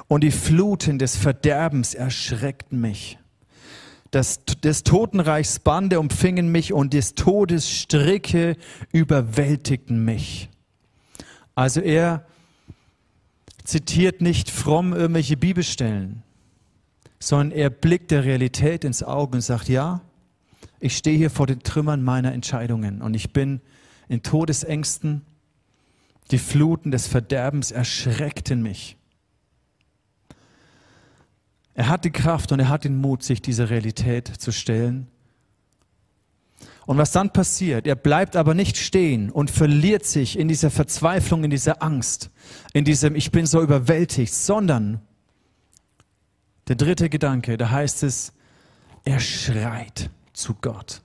[0.08, 3.19] und die Fluten des Verderbens erschreckten mich.
[4.10, 8.56] Das, des Totenreichs Bande umfingen mich und des Todes Stricke
[8.92, 10.48] überwältigten mich.
[11.54, 12.26] Also er
[13.64, 16.22] zitiert nicht fromm irgendwelche Bibelstellen,
[17.20, 20.00] sondern er blickt der Realität ins Auge und sagt, ja,
[20.80, 23.60] ich stehe hier vor den Trümmern meiner Entscheidungen und ich bin
[24.08, 25.22] in Todesängsten.
[26.30, 28.96] Die Fluten des Verderbens erschreckten mich.
[31.80, 35.08] Er hat die Kraft und er hat den Mut, sich dieser Realität zu stellen.
[36.84, 41.42] Und was dann passiert, er bleibt aber nicht stehen und verliert sich in dieser Verzweiflung,
[41.42, 42.28] in dieser Angst,
[42.74, 45.00] in diesem Ich bin so überwältigt, sondern
[46.68, 48.34] der dritte Gedanke, da heißt es,
[49.06, 51.00] er schreit zu Gott.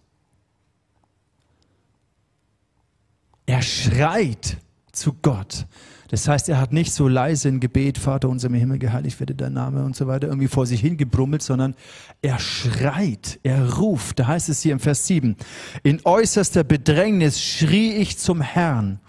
[3.45, 4.57] Er schreit
[4.91, 5.67] zu Gott.
[6.09, 9.33] Das heißt, er hat nicht so leise ein Gebet, Vater unser im Himmel, geheiligt werde
[9.35, 11.75] dein Name und so weiter, irgendwie vor sich hingebrummelt, sondern
[12.21, 14.19] er schreit, er ruft.
[14.19, 15.35] Da heißt es hier im Vers 7,
[15.83, 18.99] in äußerster Bedrängnis schrie ich zum Herrn.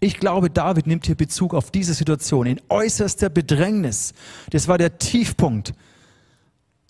[0.00, 2.46] Ich glaube, David nimmt hier Bezug auf diese Situation.
[2.46, 4.12] In äußerster Bedrängnis.
[4.50, 5.72] Das war der Tiefpunkt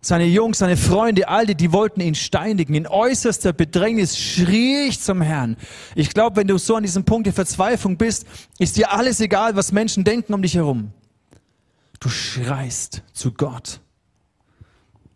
[0.05, 2.75] seine Jungs, seine Freunde, all die, die wollten ihn steinigen.
[2.75, 5.57] In äußerster Bedrängnis schrie ich zum Herrn.
[5.95, 8.27] Ich glaube, wenn du so an diesem Punkt der Verzweiflung bist,
[8.59, 10.93] ist dir alles egal, was Menschen denken um dich herum.
[12.01, 13.81] Du schreist zu Gott,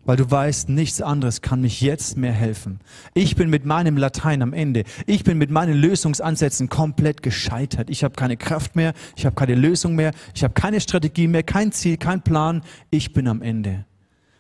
[0.07, 2.81] weil du weißt, nichts anderes kann mich jetzt mehr helfen.
[3.13, 4.85] Ich bin mit meinem Latein am Ende.
[5.05, 7.91] Ich bin mit meinen Lösungsansätzen komplett gescheitert.
[7.91, 11.43] Ich habe keine Kraft mehr, ich habe keine Lösung mehr, ich habe keine Strategie mehr,
[11.43, 12.63] kein Ziel, kein Plan.
[12.89, 13.85] Ich bin am Ende.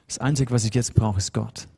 [0.09, 1.69] Das Einzige, was ich jetzt brauche, ist Gott.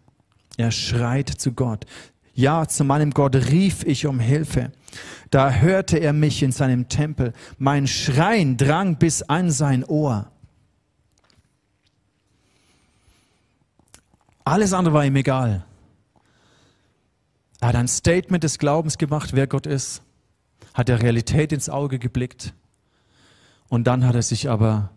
[0.57, 1.85] Er schreit zu Gott.
[2.33, 4.73] Ja, zu meinem Gott rief ich um Hilfe.
[5.31, 7.35] Da hörte er mich in seinem Tempel.
[7.59, 10.31] Mein Schreien drang bis an sein Ohr.
[14.45, 15.65] Alles andere war ihm egal.
[17.61, 20.03] Er hat ein Statement des Glaubens gemacht, wer Gott ist,
[20.73, 22.55] hat der Realität ins Auge geblickt
[23.69, 24.91] und dann hat er sich aber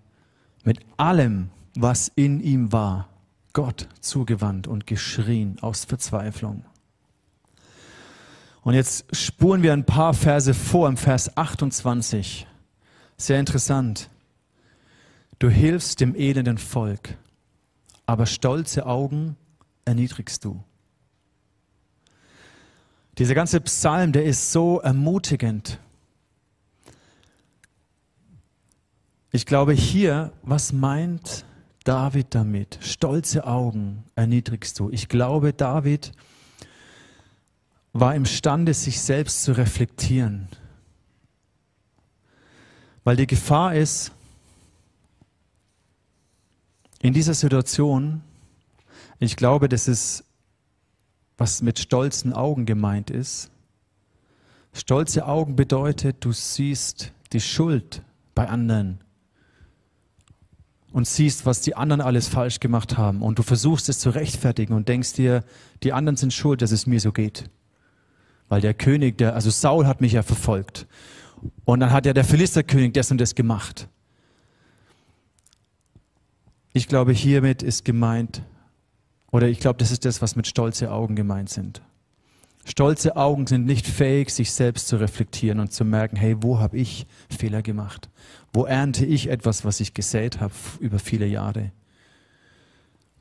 [0.64, 3.10] mit allem, was in ihm war,
[3.54, 6.66] Gott zugewandt und geschrien aus Verzweiflung.
[8.64, 12.48] Und jetzt spuren wir ein paar Verse vor im Vers 28.
[13.18, 14.10] Sehr interessant.
[15.38, 17.18] Du hilfst dem elenden Volk,
[18.06, 19.36] aber stolze Augen
[19.86, 20.64] erniedrigst du.
[23.18, 25.80] Dieser ganze Psalm, der ist so ermutigend.
[29.32, 31.46] Ich glaube hier, was meint
[31.84, 32.80] David damit?
[32.82, 34.90] Stolze Augen erniedrigst du.
[34.90, 36.12] Ich glaube, David
[37.92, 40.48] war imstande, sich selbst zu reflektieren.
[43.04, 44.12] Weil die Gefahr ist,
[47.02, 48.22] in dieser Situation,
[49.20, 50.24] ich glaube, das ist,
[51.38, 53.52] was mit stolzen Augen gemeint ist.
[54.72, 58.02] Stolze Augen bedeutet, du siehst die Schuld
[58.34, 59.03] bei anderen
[60.94, 64.74] und siehst, was die anderen alles falsch gemacht haben und du versuchst es zu rechtfertigen
[64.74, 65.44] und denkst dir,
[65.82, 67.50] die anderen sind schuld, dass es mir so geht.
[68.48, 70.86] Weil der König, der, also Saul hat mich ja verfolgt.
[71.66, 73.90] Und dann hat ja der Philisterkönig das und das gemacht.
[76.74, 78.44] Ich glaube, hiermit ist gemeint,
[79.32, 81.82] oder ich glaube, das ist das, was mit stolze Augen gemeint sind.
[82.66, 86.78] Stolze Augen sind nicht fähig, sich selbst zu reflektieren und zu merken, hey, wo habe
[86.78, 88.10] ich Fehler gemacht?
[88.54, 91.72] Wo ernte ich etwas, was ich gesät habe über viele Jahre?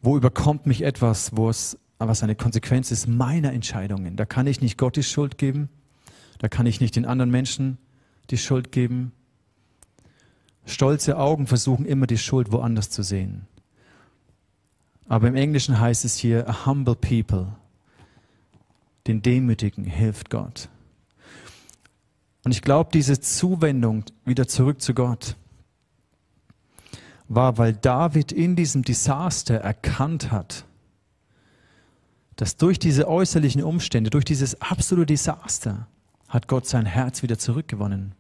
[0.02, 4.16] Wo überkommt mich etwas, wo es, was eine Konsequenz ist meiner Entscheidungen?
[4.16, 5.68] Da kann ich nicht Gott die Schuld geben.
[6.38, 7.78] Da kann ich nicht den anderen Menschen
[8.30, 9.12] die Schuld geben.
[10.66, 13.46] Stolze Augen versuchen immer die Schuld woanders zu sehen.
[15.08, 17.56] Aber im Englischen heißt es hier, a humble people
[19.06, 20.68] den Demütigen hilft Gott.
[22.44, 25.36] Und ich glaube, diese Zuwendung wieder zurück zu Gott
[27.28, 30.64] war, weil David in diesem Desaster erkannt hat,
[32.36, 35.86] dass durch diese äußerlichen Umstände, durch dieses absolute Desaster,
[36.28, 38.14] hat Gott sein Herz wieder zurückgewonnen.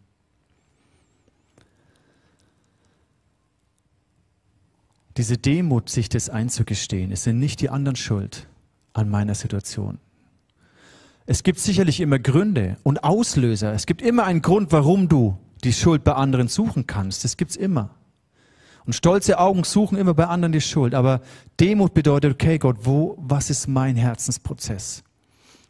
[5.16, 8.46] Diese Demut, sich das einzugestehen, es sind nicht die anderen schuld
[8.92, 9.98] an meiner Situation.
[11.26, 13.72] Es gibt sicherlich immer Gründe und Auslöser.
[13.72, 17.24] Es gibt immer einen Grund, warum du die Schuld bei anderen suchen kannst.
[17.24, 17.90] Das gibt's immer.
[18.84, 20.94] Und stolze Augen suchen immer bei anderen die Schuld.
[20.94, 21.20] Aber
[21.60, 25.04] Demut bedeutet, okay, Gott, wo, was ist mein Herzensprozess?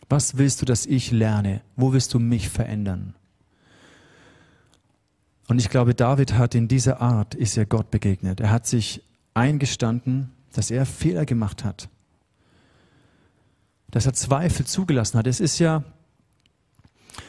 [0.08, 1.60] Was willst du, dass ich lerne?
[1.76, 3.14] Wo willst du mich verändern?
[5.48, 8.40] Und ich glaube, David hat in dieser Art, ist er Gott begegnet.
[8.40, 9.02] Er hat sich
[9.34, 11.88] eingestanden, dass er Fehler gemacht hat.
[13.92, 15.28] Dass er Zweifel zugelassen hat.
[15.28, 15.84] Es ist ja,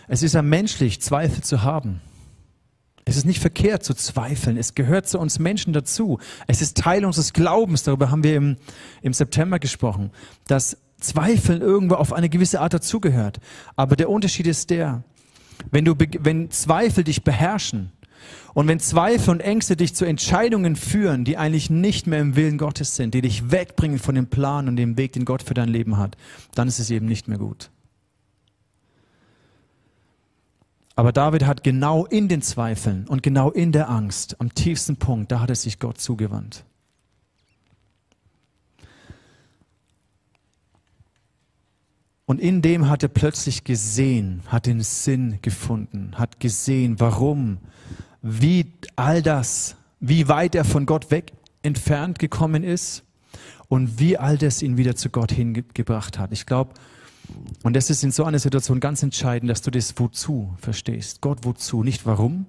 [0.08, 2.02] es ist ja menschlich, Zweifel zu haben.
[3.06, 4.58] Es ist nicht verkehrt zu zweifeln.
[4.58, 6.20] Es gehört zu uns Menschen dazu.
[6.48, 7.84] Es ist Teil unseres Glaubens.
[7.84, 8.58] Darüber haben wir im,
[9.02, 10.12] im September gesprochen,
[10.48, 13.40] dass Zweifeln irgendwo auf eine gewisse Art dazugehört.
[13.76, 15.04] Aber der Unterschied ist der,
[15.70, 17.92] wenn du, wenn Zweifel dich beherrschen
[18.54, 22.58] und wenn Zweifel und Ängste dich zu Entscheidungen führen, die eigentlich nicht mehr im Willen
[22.58, 25.70] Gottes sind, die dich wegbringen von dem Plan und dem Weg, den Gott für dein
[25.70, 26.18] Leben hat,
[26.56, 27.70] dann ist es eben nicht mehr gut.
[30.96, 35.32] Aber David hat genau in den Zweifeln und genau in der Angst, am tiefsten Punkt,
[35.32, 36.66] da hat er sich Gott zugewandt.
[42.26, 47.58] Und in dem hat er plötzlich gesehen, hat den Sinn gefunden, hat gesehen, warum,
[48.24, 53.04] wie all das, wie weit er von Gott weg entfernt gekommen ist
[53.68, 56.32] und wie all das ihn wieder zu Gott hingebracht hat.
[56.32, 56.74] Ich glaube,
[57.64, 61.22] und das ist in so einer Situation ganz entscheidend, dass du das Wozu verstehst.
[61.22, 61.84] Gott, wozu?
[61.84, 62.46] Nicht warum.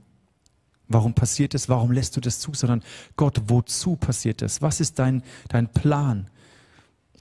[0.89, 1.69] Warum passiert es?
[1.69, 2.55] Warum lässt du das zu?
[2.55, 2.83] Sondern
[3.17, 4.63] Gott, wozu passiert das?
[4.63, 6.29] Was ist dein, dein Plan?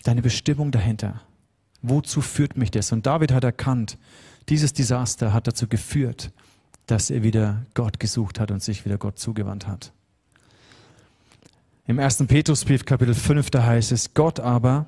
[0.04, 1.22] Deine Bestimmung dahinter?
[1.82, 2.92] Wozu führt mich das?
[2.92, 3.98] Und David hat erkannt,
[4.50, 6.32] dieses Desaster hat dazu geführt,
[6.88, 9.92] dass er wieder Gott gesucht hat und sich wieder Gott zugewandt hat.
[11.86, 14.88] Im ersten Petrusbrief Kapitel 5, da heißt es, Gott aber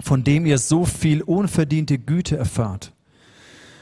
[0.00, 2.92] von dem ihr so viel unverdiente Güte erfahrt,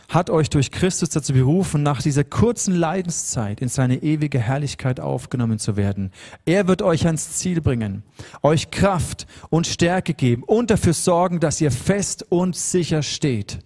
[0.09, 5.61] hat euch durch Christus dazu berufen, nach dieser kurzen Leidenszeit in seine ewige Herrlichkeit aufgenommen
[5.61, 6.11] zu werden.
[6.45, 8.03] Er wird euch ans Ziel bringen,
[8.43, 13.61] euch Kraft und Stärke geben und dafür sorgen, dass ihr fest und sicher steht.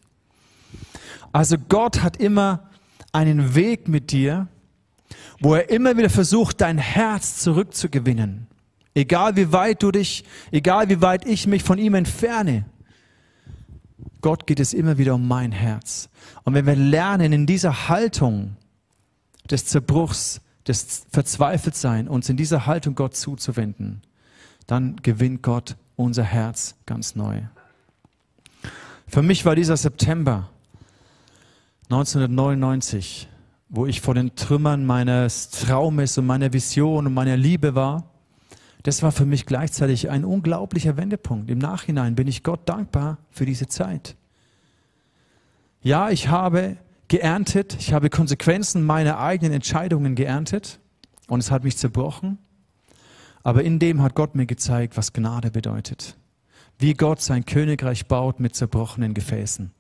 [1.33, 2.69] Also Gott hat immer
[3.15, 4.49] einen Weg mit dir,
[5.41, 8.47] wo er immer wieder versucht, dein Herz zurückzugewinnen.
[8.95, 12.65] Egal wie weit du dich, egal wie weit ich mich von ihm entferne,
[14.21, 16.09] Gott geht es immer wieder um mein Herz.
[16.45, 18.57] Und wenn wir lernen, in dieser Haltung
[19.51, 24.03] des Zerbruchs, des Verzweifeltsein, uns in dieser Haltung Gott zuzuwenden,
[24.67, 27.43] dann gewinnt Gott unser Herz ganz neu.
[29.07, 30.49] Für mich war dieser September
[31.95, 33.29] 1999,
[33.69, 38.11] wo ich vor den Trümmern meines Traumes und meiner Vision und meiner Liebe war,
[38.83, 41.51] das war für mich gleichzeitig ein unglaublicher Wendepunkt.
[41.53, 44.17] Im Nachhinein bin ich Gott dankbar für diese Zeit.
[45.83, 50.81] Ja, ich habe geerntet, ich habe Konsequenzen meiner eigenen Entscheidungen geerntet
[51.29, 52.39] und es hat mich zerbrochen.
[53.45, 56.17] Aber in dem hat Gott mir gezeigt, was Gnade bedeutet.
[56.77, 59.74] Wie Gott sein Königreich baut mit zerbrochenen Gefäßen.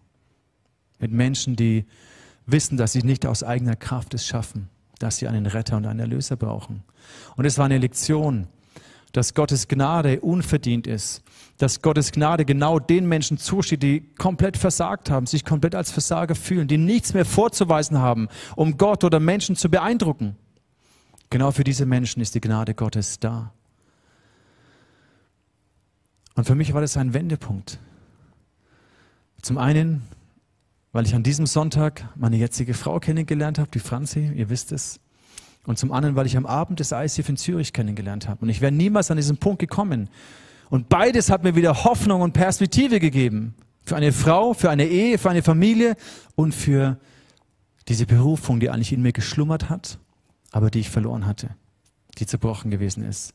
[0.98, 1.85] Mit Menschen, die
[2.46, 6.00] wissen, dass sie nicht aus eigener Kraft es schaffen, dass sie einen Retter und einen
[6.00, 6.83] Erlöser brauchen.
[7.37, 8.48] Und es war eine Lektion,
[9.12, 11.22] dass Gottes Gnade unverdient ist,
[11.59, 16.35] dass Gottes Gnade genau den Menschen zusteht, die komplett versagt haben, sich komplett als Versager
[16.35, 20.37] fühlen, die nichts mehr vorzuweisen haben, um Gott oder Menschen zu beeindrucken.
[21.30, 23.53] Genau für diese Menschen ist die Gnade Gottes da.
[26.34, 27.78] Und für mich war das ein Wendepunkt.
[29.42, 30.03] Zum einen,
[30.95, 35.01] weil ich an diesem Sonntag meine jetzige Frau kennengelernt habe, die Franzi, ihr wisst es.
[35.66, 38.42] Und zum anderen, weil ich am Abend des ICF in Zürich kennengelernt habe.
[38.42, 40.09] Und ich wäre niemals an diesen Punkt gekommen.
[40.70, 43.57] Und beides hat mir wieder Hoffnung und Perspektive gegeben.
[43.82, 45.97] Für eine Frau, für eine Ehe, für eine Familie
[46.36, 46.97] und für
[47.88, 49.99] diese Berufung, die eigentlich in mir geschlummert hat,
[50.53, 51.57] aber die ich verloren hatte,
[52.18, 53.34] die zerbrochen gewesen ist.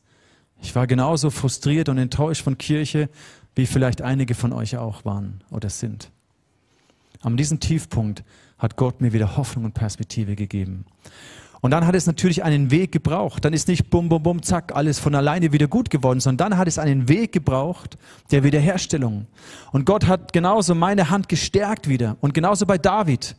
[0.62, 3.10] Ich war genauso frustriert und enttäuscht von Kirche,
[3.54, 6.10] wie vielleicht einige von euch auch waren oder sind.
[7.22, 8.24] An diesem Tiefpunkt
[8.58, 10.84] hat Gott mir wieder Hoffnung und Perspektive gegeben.
[11.60, 13.44] Und dann hat es natürlich einen Weg gebraucht.
[13.44, 16.58] Dann ist nicht bum, bum, bum, zack, alles von alleine wieder gut geworden, sondern dann
[16.58, 17.98] hat es einen Weg gebraucht
[18.30, 19.26] der Wiederherstellung.
[19.70, 22.16] Und Gott hat genauso meine Hand gestärkt wieder.
[22.20, 23.36] Und genauso bei David.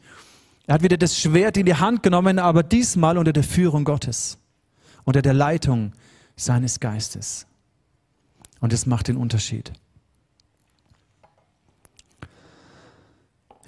[0.67, 4.37] Er hat wieder das Schwert in die Hand genommen, aber diesmal unter der Führung Gottes,
[5.03, 5.93] unter der Leitung
[6.35, 7.47] seines Geistes.
[8.59, 9.73] Und es macht den Unterschied.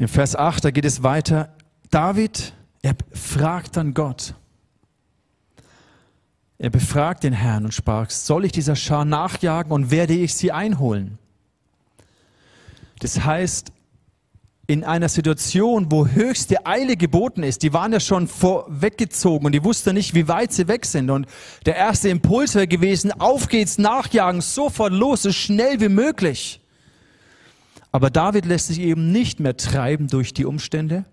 [0.04, 1.54] Im Vers 8, da geht es weiter.
[1.89, 2.51] David,
[2.82, 4.34] er fragt dann Gott.
[6.58, 10.51] Er befragt den Herrn und sprach, soll ich dieser Schar nachjagen und werde ich sie
[10.51, 11.20] einholen?
[12.99, 13.72] Das heißt,
[14.68, 19.64] in einer Situation, wo höchste Eile geboten ist, die waren ja schon vorweggezogen und die
[19.64, 21.12] wussten nicht, wie weit sie weg sind.
[21.12, 21.28] Und
[21.66, 26.60] der erste Impuls wäre gewesen, auf geht's, nachjagen, sofort los, so schnell wie möglich.
[27.94, 31.06] Aber David lässt sich eben nicht mehr treiben durch die Umstände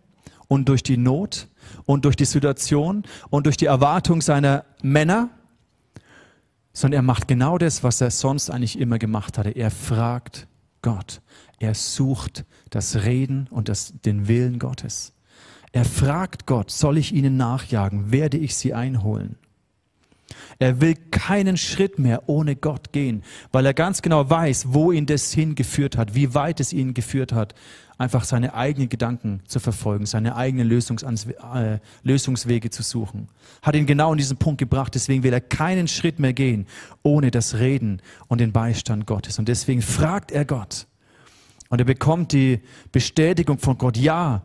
[0.49, 1.47] und durch die Not
[1.85, 5.29] und durch die Situation und durch die Erwartung seiner Männer,
[6.73, 9.51] sondern er macht genau das, was er sonst eigentlich immer gemacht hatte.
[9.51, 10.49] Er fragt
[10.81, 11.21] Gott.
[11.59, 15.13] Er sucht das Reden und das, den Willen Gottes.
[15.73, 18.11] Er fragt Gott, soll ich ihnen nachjagen?
[18.11, 19.37] Werde ich sie einholen?
[20.61, 25.07] Er will keinen Schritt mehr ohne Gott gehen, weil er ganz genau weiß, wo ihn
[25.07, 27.55] das hingeführt hat, wie weit es ihn geführt hat,
[27.97, 33.29] einfach seine eigenen Gedanken zu verfolgen, seine eigenen Lösungs äh, Lösungswege zu suchen.
[33.63, 36.67] Hat ihn genau in diesen Punkt gebracht, deswegen will er keinen Schritt mehr gehen
[37.03, 39.39] ohne das Reden und den Beistand Gottes.
[39.39, 40.87] Und deswegen fragt er Gott.
[41.71, 42.61] Und er bekommt die
[42.93, 44.43] Bestätigung von Gott, ja,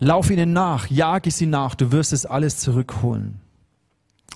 [0.00, 3.40] lauf ihnen nach, jage sie nach, du wirst es alles zurückholen.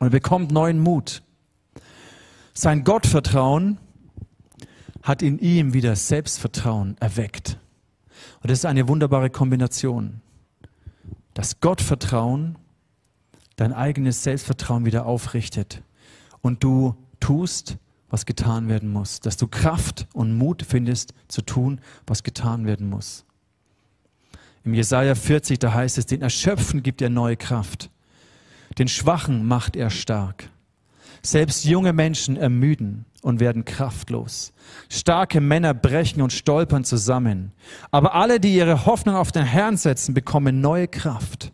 [0.00, 1.22] Und bekommt neuen Mut.
[2.52, 3.78] Sein Gottvertrauen
[5.02, 7.58] hat in ihm wieder Selbstvertrauen erweckt.
[8.42, 10.20] Und das ist eine wunderbare Kombination.
[11.34, 12.56] Das Gottvertrauen
[13.56, 15.82] dein eigenes Selbstvertrauen wieder aufrichtet
[16.40, 17.76] und du tust,
[18.10, 22.88] was getan werden muss, dass du Kraft und Mut findest zu tun, was getan werden
[22.88, 23.24] muss.
[24.62, 27.90] Im Jesaja 40, da heißt es, den Erschöpfen gibt er neue Kraft.
[28.78, 30.50] Den Schwachen macht er stark.
[31.22, 34.52] Selbst junge Menschen ermüden und werden kraftlos.
[34.90, 37.52] Starke Männer brechen und stolpern zusammen.
[37.90, 41.50] Aber alle, die ihre Hoffnung auf den Herrn setzen, bekommen neue Kraft.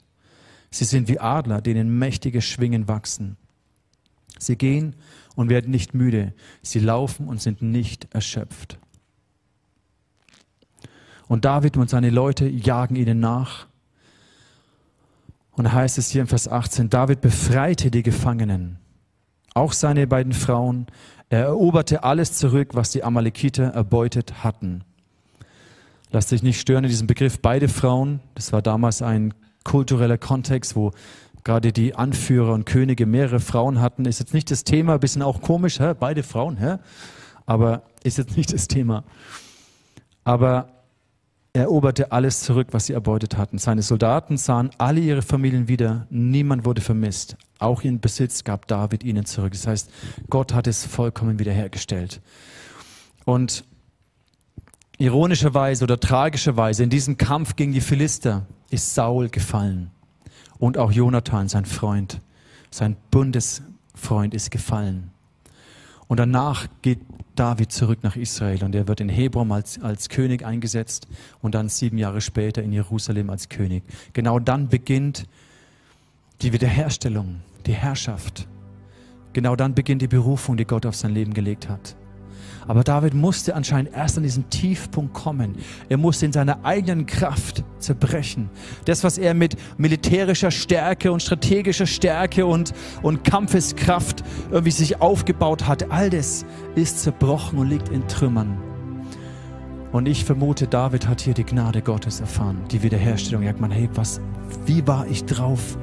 [0.70, 3.36] Sie sind wie Adler, denen mächtige Schwingen wachsen.
[4.38, 4.96] Sie gehen
[5.36, 6.34] und werden nicht müde.
[6.62, 8.78] Sie laufen und sind nicht erschöpft.
[11.28, 13.69] Und David und seine Leute jagen ihnen nach
[15.52, 18.78] und da heißt es hier im Vers 18, David befreite die Gefangenen,
[19.54, 20.86] auch seine beiden Frauen.
[21.28, 24.84] Er eroberte alles zurück, was die Amalekiter erbeutet hatten.
[26.10, 28.20] Lass dich nicht stören in diesem Begriff beide Frauen.
[28.34, 29.32] Das war damals ein
[29.62, 30.90] kultureller Kontext, wo
[31.44, 34.04] gerade die Anführer und Könige mehrere Frauen hatten.
[34.04, 35.94] Ist jetzt nicht das Thema, bisschen auch komisch, hä?
[35.98, 36.78] beide Frauen, hä?
[37.46, 39.04] aber ist jetzt nicht das Thema.
[40.24, 40.68] Aber
[41.52, 43.58] eroberte alles zurück, was sie erbeutet hatten.
[43.58, 47.36] Seine Soldaten sahen alle ihre Familien wieder, niemand wurde vermisst.
[47.58, 49.52] Auch ihren Besitz gab David ihnen zurück.
[49.52, 49.90] Das heißt,
[50.28, 52.20] Gott hat es vollkommen wiederhergestellt.
[53.24, 53.64] Und
[54.98, 59.90] ironischerweise oder tragischerweise in diesem Kampf gegen die Philister ist Saul gefallen.
[60.58, 62.20] Und auch Jonathan, sein Freund,
[62.70, 65.10] sein Bundesfreund ist gefallen.
[66.10, 66.98] Und danach geht
[67.36, 71.06] David zurück nach Israel und er wird in Hebron als, als König eingesetzt
[71.40, 73.84] und dann sieben Jahre später in Jerusalem als König.
[74.12, 75.28] Genau dann beginnt
[76.42, 78.48] die Wiederherstellung, die Herrschaft.
[79.34, 81.94] Genau dann beginnt die Berufung, die Gott auf sein Leben gelegt hat.
[82.66, 85.56] Aber David musste anscheinend erst an diesen Tiefpunkt kommen.
[85.88, 88.50] Er musste in seiner eigenen Kraft zerbrechen.
[88.84, 95.66] Das, was er mit militärischer Stärke und strategischer Stärke und, und Kampfeskraft irgendwie sich aufgebaut
[95.66, 96.44] hatte, all das
[96.74, 98.58] ist zerbrochen und liegt in Trümmern.
[99.92, 103.42] Und ich vermute, David hat hier die Gnade Gottes erfahren, die Wiederherstellung.
[103.42, 104.20] Er man, hey, was,
[104.64, 105.76] wie war ich drauf?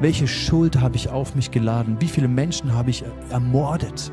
[0.00, 1.96] Welche Schuld habe ich auf mich geladen?
[2.00, 4.10] Wie viele Menschen habe ich ermordet?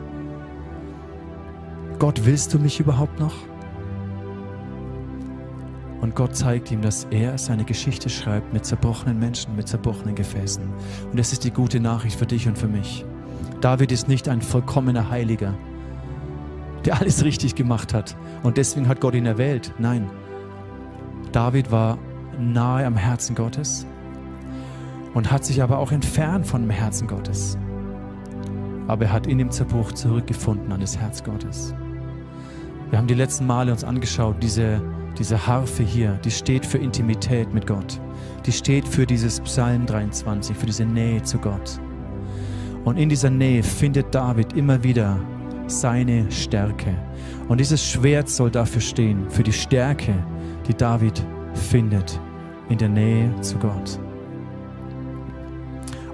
[1.99, 3.33] Gott, willst du mich überhaupt noch?
[5.99, 10.63] Und Gott zeigt ihm, dass er seine Geschichte schreibt mit zerbrochenen Menschen, mit zerbrochenen Gefäßen.
[11.11, 13.05] Und das ist die gute Nachricht für dich und für mich.
[13.59, 15.55] David ist nicht ein vollkommener Heiliger,
[16.85, 18.15] der alles richtig gemacht hat.
[18.43, 19.73] Und deswegen hat Gott ihn erwählt.
[19.77, 20.09] Nein.
[21.33, 21.97] David war
[22.39, 23.85] nahe am Herzen Gottes
[25.13, 27.57] und hat sich aber auch entfernt von dem Herzen Gottes.
[28.87, 31.75] Aber er hat in dem Zerbruch zurückgefunden an das Herz Gottes.
[32.89, 34.81] Wir haben die letzten Male uns angeschaut, diese,
[35.17, 38.01] diese Harfe hier, die steht für Intimität mit Gott.
[38.47, 41.79] Die steht für dieses Psalm 23, für diese Nähe zu Gott.
[42.85, 45.19] Und in dieser Nähe findet David immer wieder
[45.67, 46.95] seine Stärke.
[47.47, 50.15] Und dieses Schwert soll dafür stehen, für die Stärke,
[50.67, 51.23] die David
[51.53, 52.19] findet
[52.69, 53.99] in der Nähe zu Gott.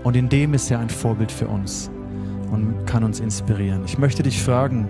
[0.03, 1.89] Und in dem ist er ein Vorbild für uns
[2.51, 3.83] und kann uns inspirieren.
[3.85, 4.89] Ich möchte dich fragen,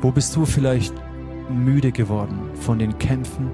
[0.00, 0.94] wo bist du vielleicht
[1.50, 3.50] müde geworden von den Kämpfen,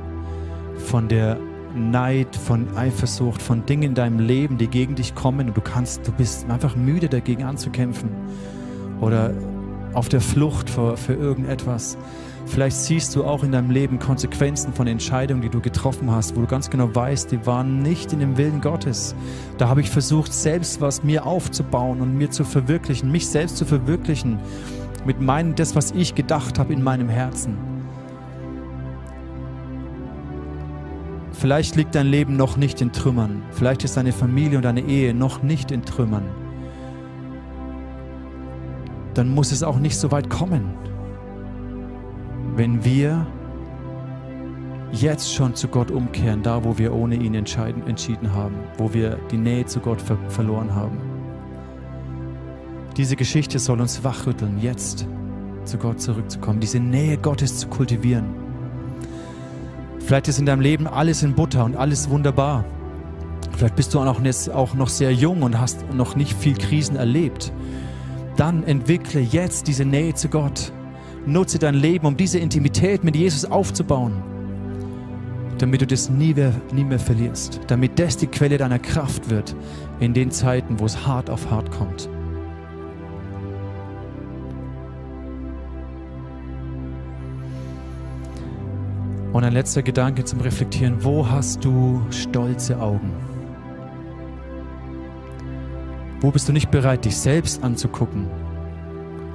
[0.76, 1.38] von der
[1.74, 6.06] Neid, von Eifersucht, von Dingen in deinem Leben, die gegen dich kommen und du kannst,
[6.06, 8.10] du bist einfach müde dagegen anzukämpfen
[9.00, 9.32] oder
[9.92, 11.96] auf der Flucht für, für irgendetwas.
[12.46, 16.42] Vielleicht siehst du auch in deinem Leben Konsequenzen von Entscheidungen, die du getroffen hast, wo
[16.42, 19.16] du ganz genau weißt, die waren nicht in dem Willen Gottes.
[19.58, 23.64] Da habe ich versucht, selbst was mir aufzubauen und mir zu verwirklichen, mich selbst zu
[23.64, 24.38] verwirklichen
[25.06, 27.56] mit meinem, das, was ich gedacht habe in meinem Herzen.
[31.32, 33.42] Vielleicht liegt dein Leben noch nicht in Trümmern.
[33.52, 36.24] Vielleicht ist deine Familie und deine Ehe noch nicht in Trümmern.
[39.14, 40.74] Dann muss es auch nicht so weit kommen.
[42.56, 43.26] Wenn wir
[44.92, 49.36] jetzt schon zu Gott umkehren, da wo wir ohne ihn entschieden haben, wo wir die
[49.36, 51.15] Nähe zu Gott ver verloren haben.
[52.96, 55.06] Diese Geschichte soll uns wachrütteln, jetzt
[55.64, 58.24] zu Gott zurückzukommen, diese Nähe Gottes zu kultivieren.
[59.98, 62.64] Vielleicht ist in deinem Leben alles in Butter und alles wunderbar.
[63.52, 67.52] Vielleicht bist du auch noch sehr jung und hast noch nicht viel Krisen erlebt.
[68.36, 70.72] Dann entwickle jetzt diese Nähe zu Gott.
[71.26, 74.22] Nutze dein Leben, um diese Intimität mit Jesus aufzubauen,
[75.58, 79.54] damit du das nie mehr, nie mehr verlierst, damit das die Quelle deiner Kraft wird
[80.00, 82.08] in den Zeiten, wo es hart auf hart kommt.
[89.36, 91.04] Und ein letzter Gedanke zum Reflektieren.
[91.04, 93.12] Wo hast du stolze Augen?
[96.22, 98.28] Wo bist du nicht bereit, dich selbst anzugucken,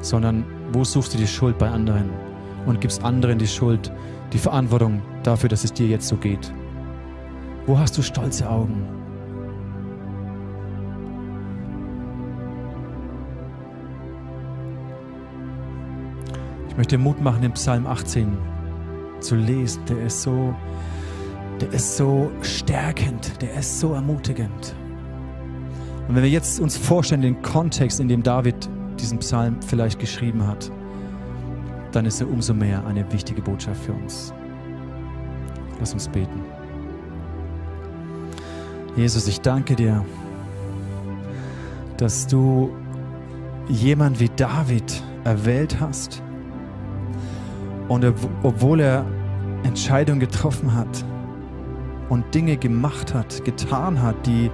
[0.01, 0.43] sondern
[0.73, 2.09] wo suchst du die Schuld bei anderen
[2.65, 3.93] und gibst anderen die Schuld,
[4.33, 6.51] die Verantwortung dafür, dass es dir jetzt so geht?
[7.67, 8.83] Wo hast du stolze Augen?
[16.69, 18.60] Ich möchte Mut machen im Psalm 18
[19.21, 19.83] zu lesen.
[19.85, 20.53] Der ist so,
[21.59, 24.75] der ist so stärkend, der ist so ermutigend.
[26.07, 28.69] Und wenn wir jetzt uns vorstellen, den Kontext, in dem David
[28.99, 30.71] diesen Psalm vielleicht geschrieben hat,
[31.91, 34.33] dann ist er umso mehr eine wichtige Botschaft für uns.
[35.79, 36.41] Lass uns beten.
[38.95, 40.05] Jesus, ich danke dir,
[41.97, 42.71] dass du
[43.69, 46.21] jemand wie David erwählt hast,
[47.91, 48.05] und
[48.41, 49.05] obwohl er
[49.63, 51.03] Entscheidungen getroffen hat
[52.07, 54.49] und Dinge gemacht hat, getan hat, die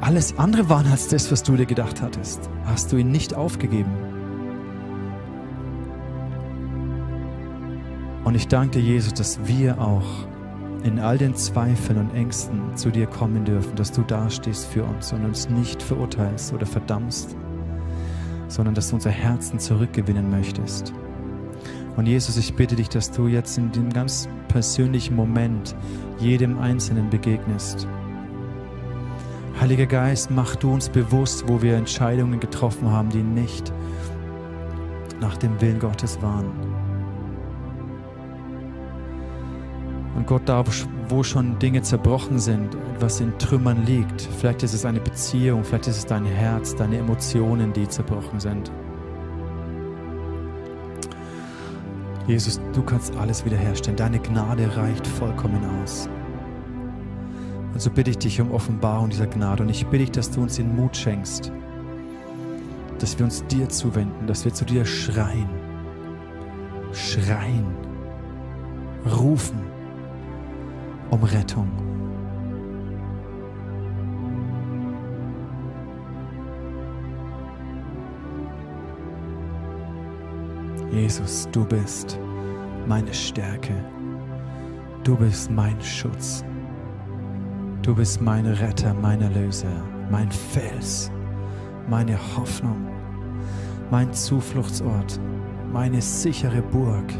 [0.00, 3.90] alles andere waren als das, was du dir gedacht hattest, hast du ihn nicht aufgegeben.
[8.24, 10.26] Und ich danke dir, Jesus, dass wir auch
[10.84, 15.12] in all den Zweifeln und Ängsten zu dir kommen dürfen, dass du dastehst für uns
[15.12, 17.36] und uns nicht verurteilst oder verdammst,
[18.48, 20.94] sondern dass du unser Herzen zurückgewinnen möchtest.
[21.96, 25.74] Und Jesus, ich bitte dich, dass du jetzt in dem ganz persönlichen Moment
[26.18, 27.86] jedem Einzelnen begegnest.
[29.60, 33.72] Heiliger Geist, mach du uns bewusst, wo wir Entscheidungen getroffen haben, die nicht
[35.20, 36.50] nach dem Willen Gottes waren.
[40.16, 40.64] Und Gott, da
[41.08, 45.88] wo schon Dinge zerbrochen sind, etwas in Trümmern liegt, vielleicht ist es eine Beziehung, vielleicht
[45.88, 48.72] ist es dein Herz, deine Emotionen, die zerbrochen sind.
[52.26, 53.96] Jesus, du kannst alles wiederherstellen.
[53.96, 56.08] Deine Gnade reicht vollkommen aus.
[57.72, 59.62] Und so bitte ich dich um Offenbarung dieser Gnade.
[59.62, 61.50] Und ich bitte dich, dass du uns den Mut schenkst,
[62.98, 65.48] dass wir uns dir zuwenden, dass wir zu dir schreien,
[66.92, 67.66] schreien,
[69.04, 69.60] rufen
[71.10, 71.91] um Rettung.
[80.92, 82.18] Jesus, du bist
[82.86, 83.72] meine Stärke.
[85.04, 86.44] Du bist mein Schutz.
[87.80, 89.72] Du bist mein Retter, mein Erlöser,
[90.10, 91.10] mein Fels,
[91.88, 92.86] meine Hoffnung,
[93.90, 95.18] mein Zufluchtsort,
[95.72, 97.10] meine sichere Burg.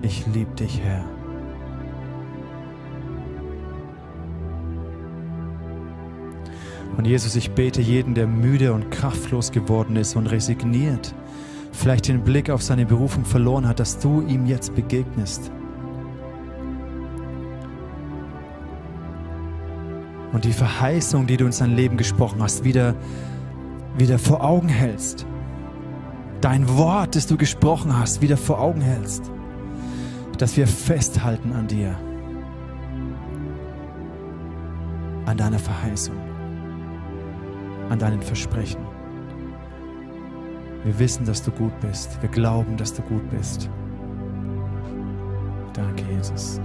[0.00, 1.04] Ich liebe dich, Herr.
[6.96, 11.14] Und Jesus, ich bete jeden, der müde und kraftlos geworden ist und resigniert
[11.78, 15.52] vielleicht den Blick auf seine Berufung verloren hat, dass du ihm jetzt begegnest.
[20.32, 22.94] Und die Verheißung, die du in sein Leben gesprochen hast, wieder,
[23.96, 25.24] wieder vor Augen hältst.
[26.40, 29.30] Dein Wort, das du gesprochen hast, wieder vor Augen hältst.
[30.36, 31.96] Dass wir festhalten an dir.
[35.26, 36.16] An deiner Verheißung.
[37.88, 38.87] An deinen Versprechen.
[40.84, 42.20] Wir wissen, dass du gut bist.
[42.22, 43.68] Wir glauben, dass du gut bist.
[45.74, 46.60] Danke, Jesus.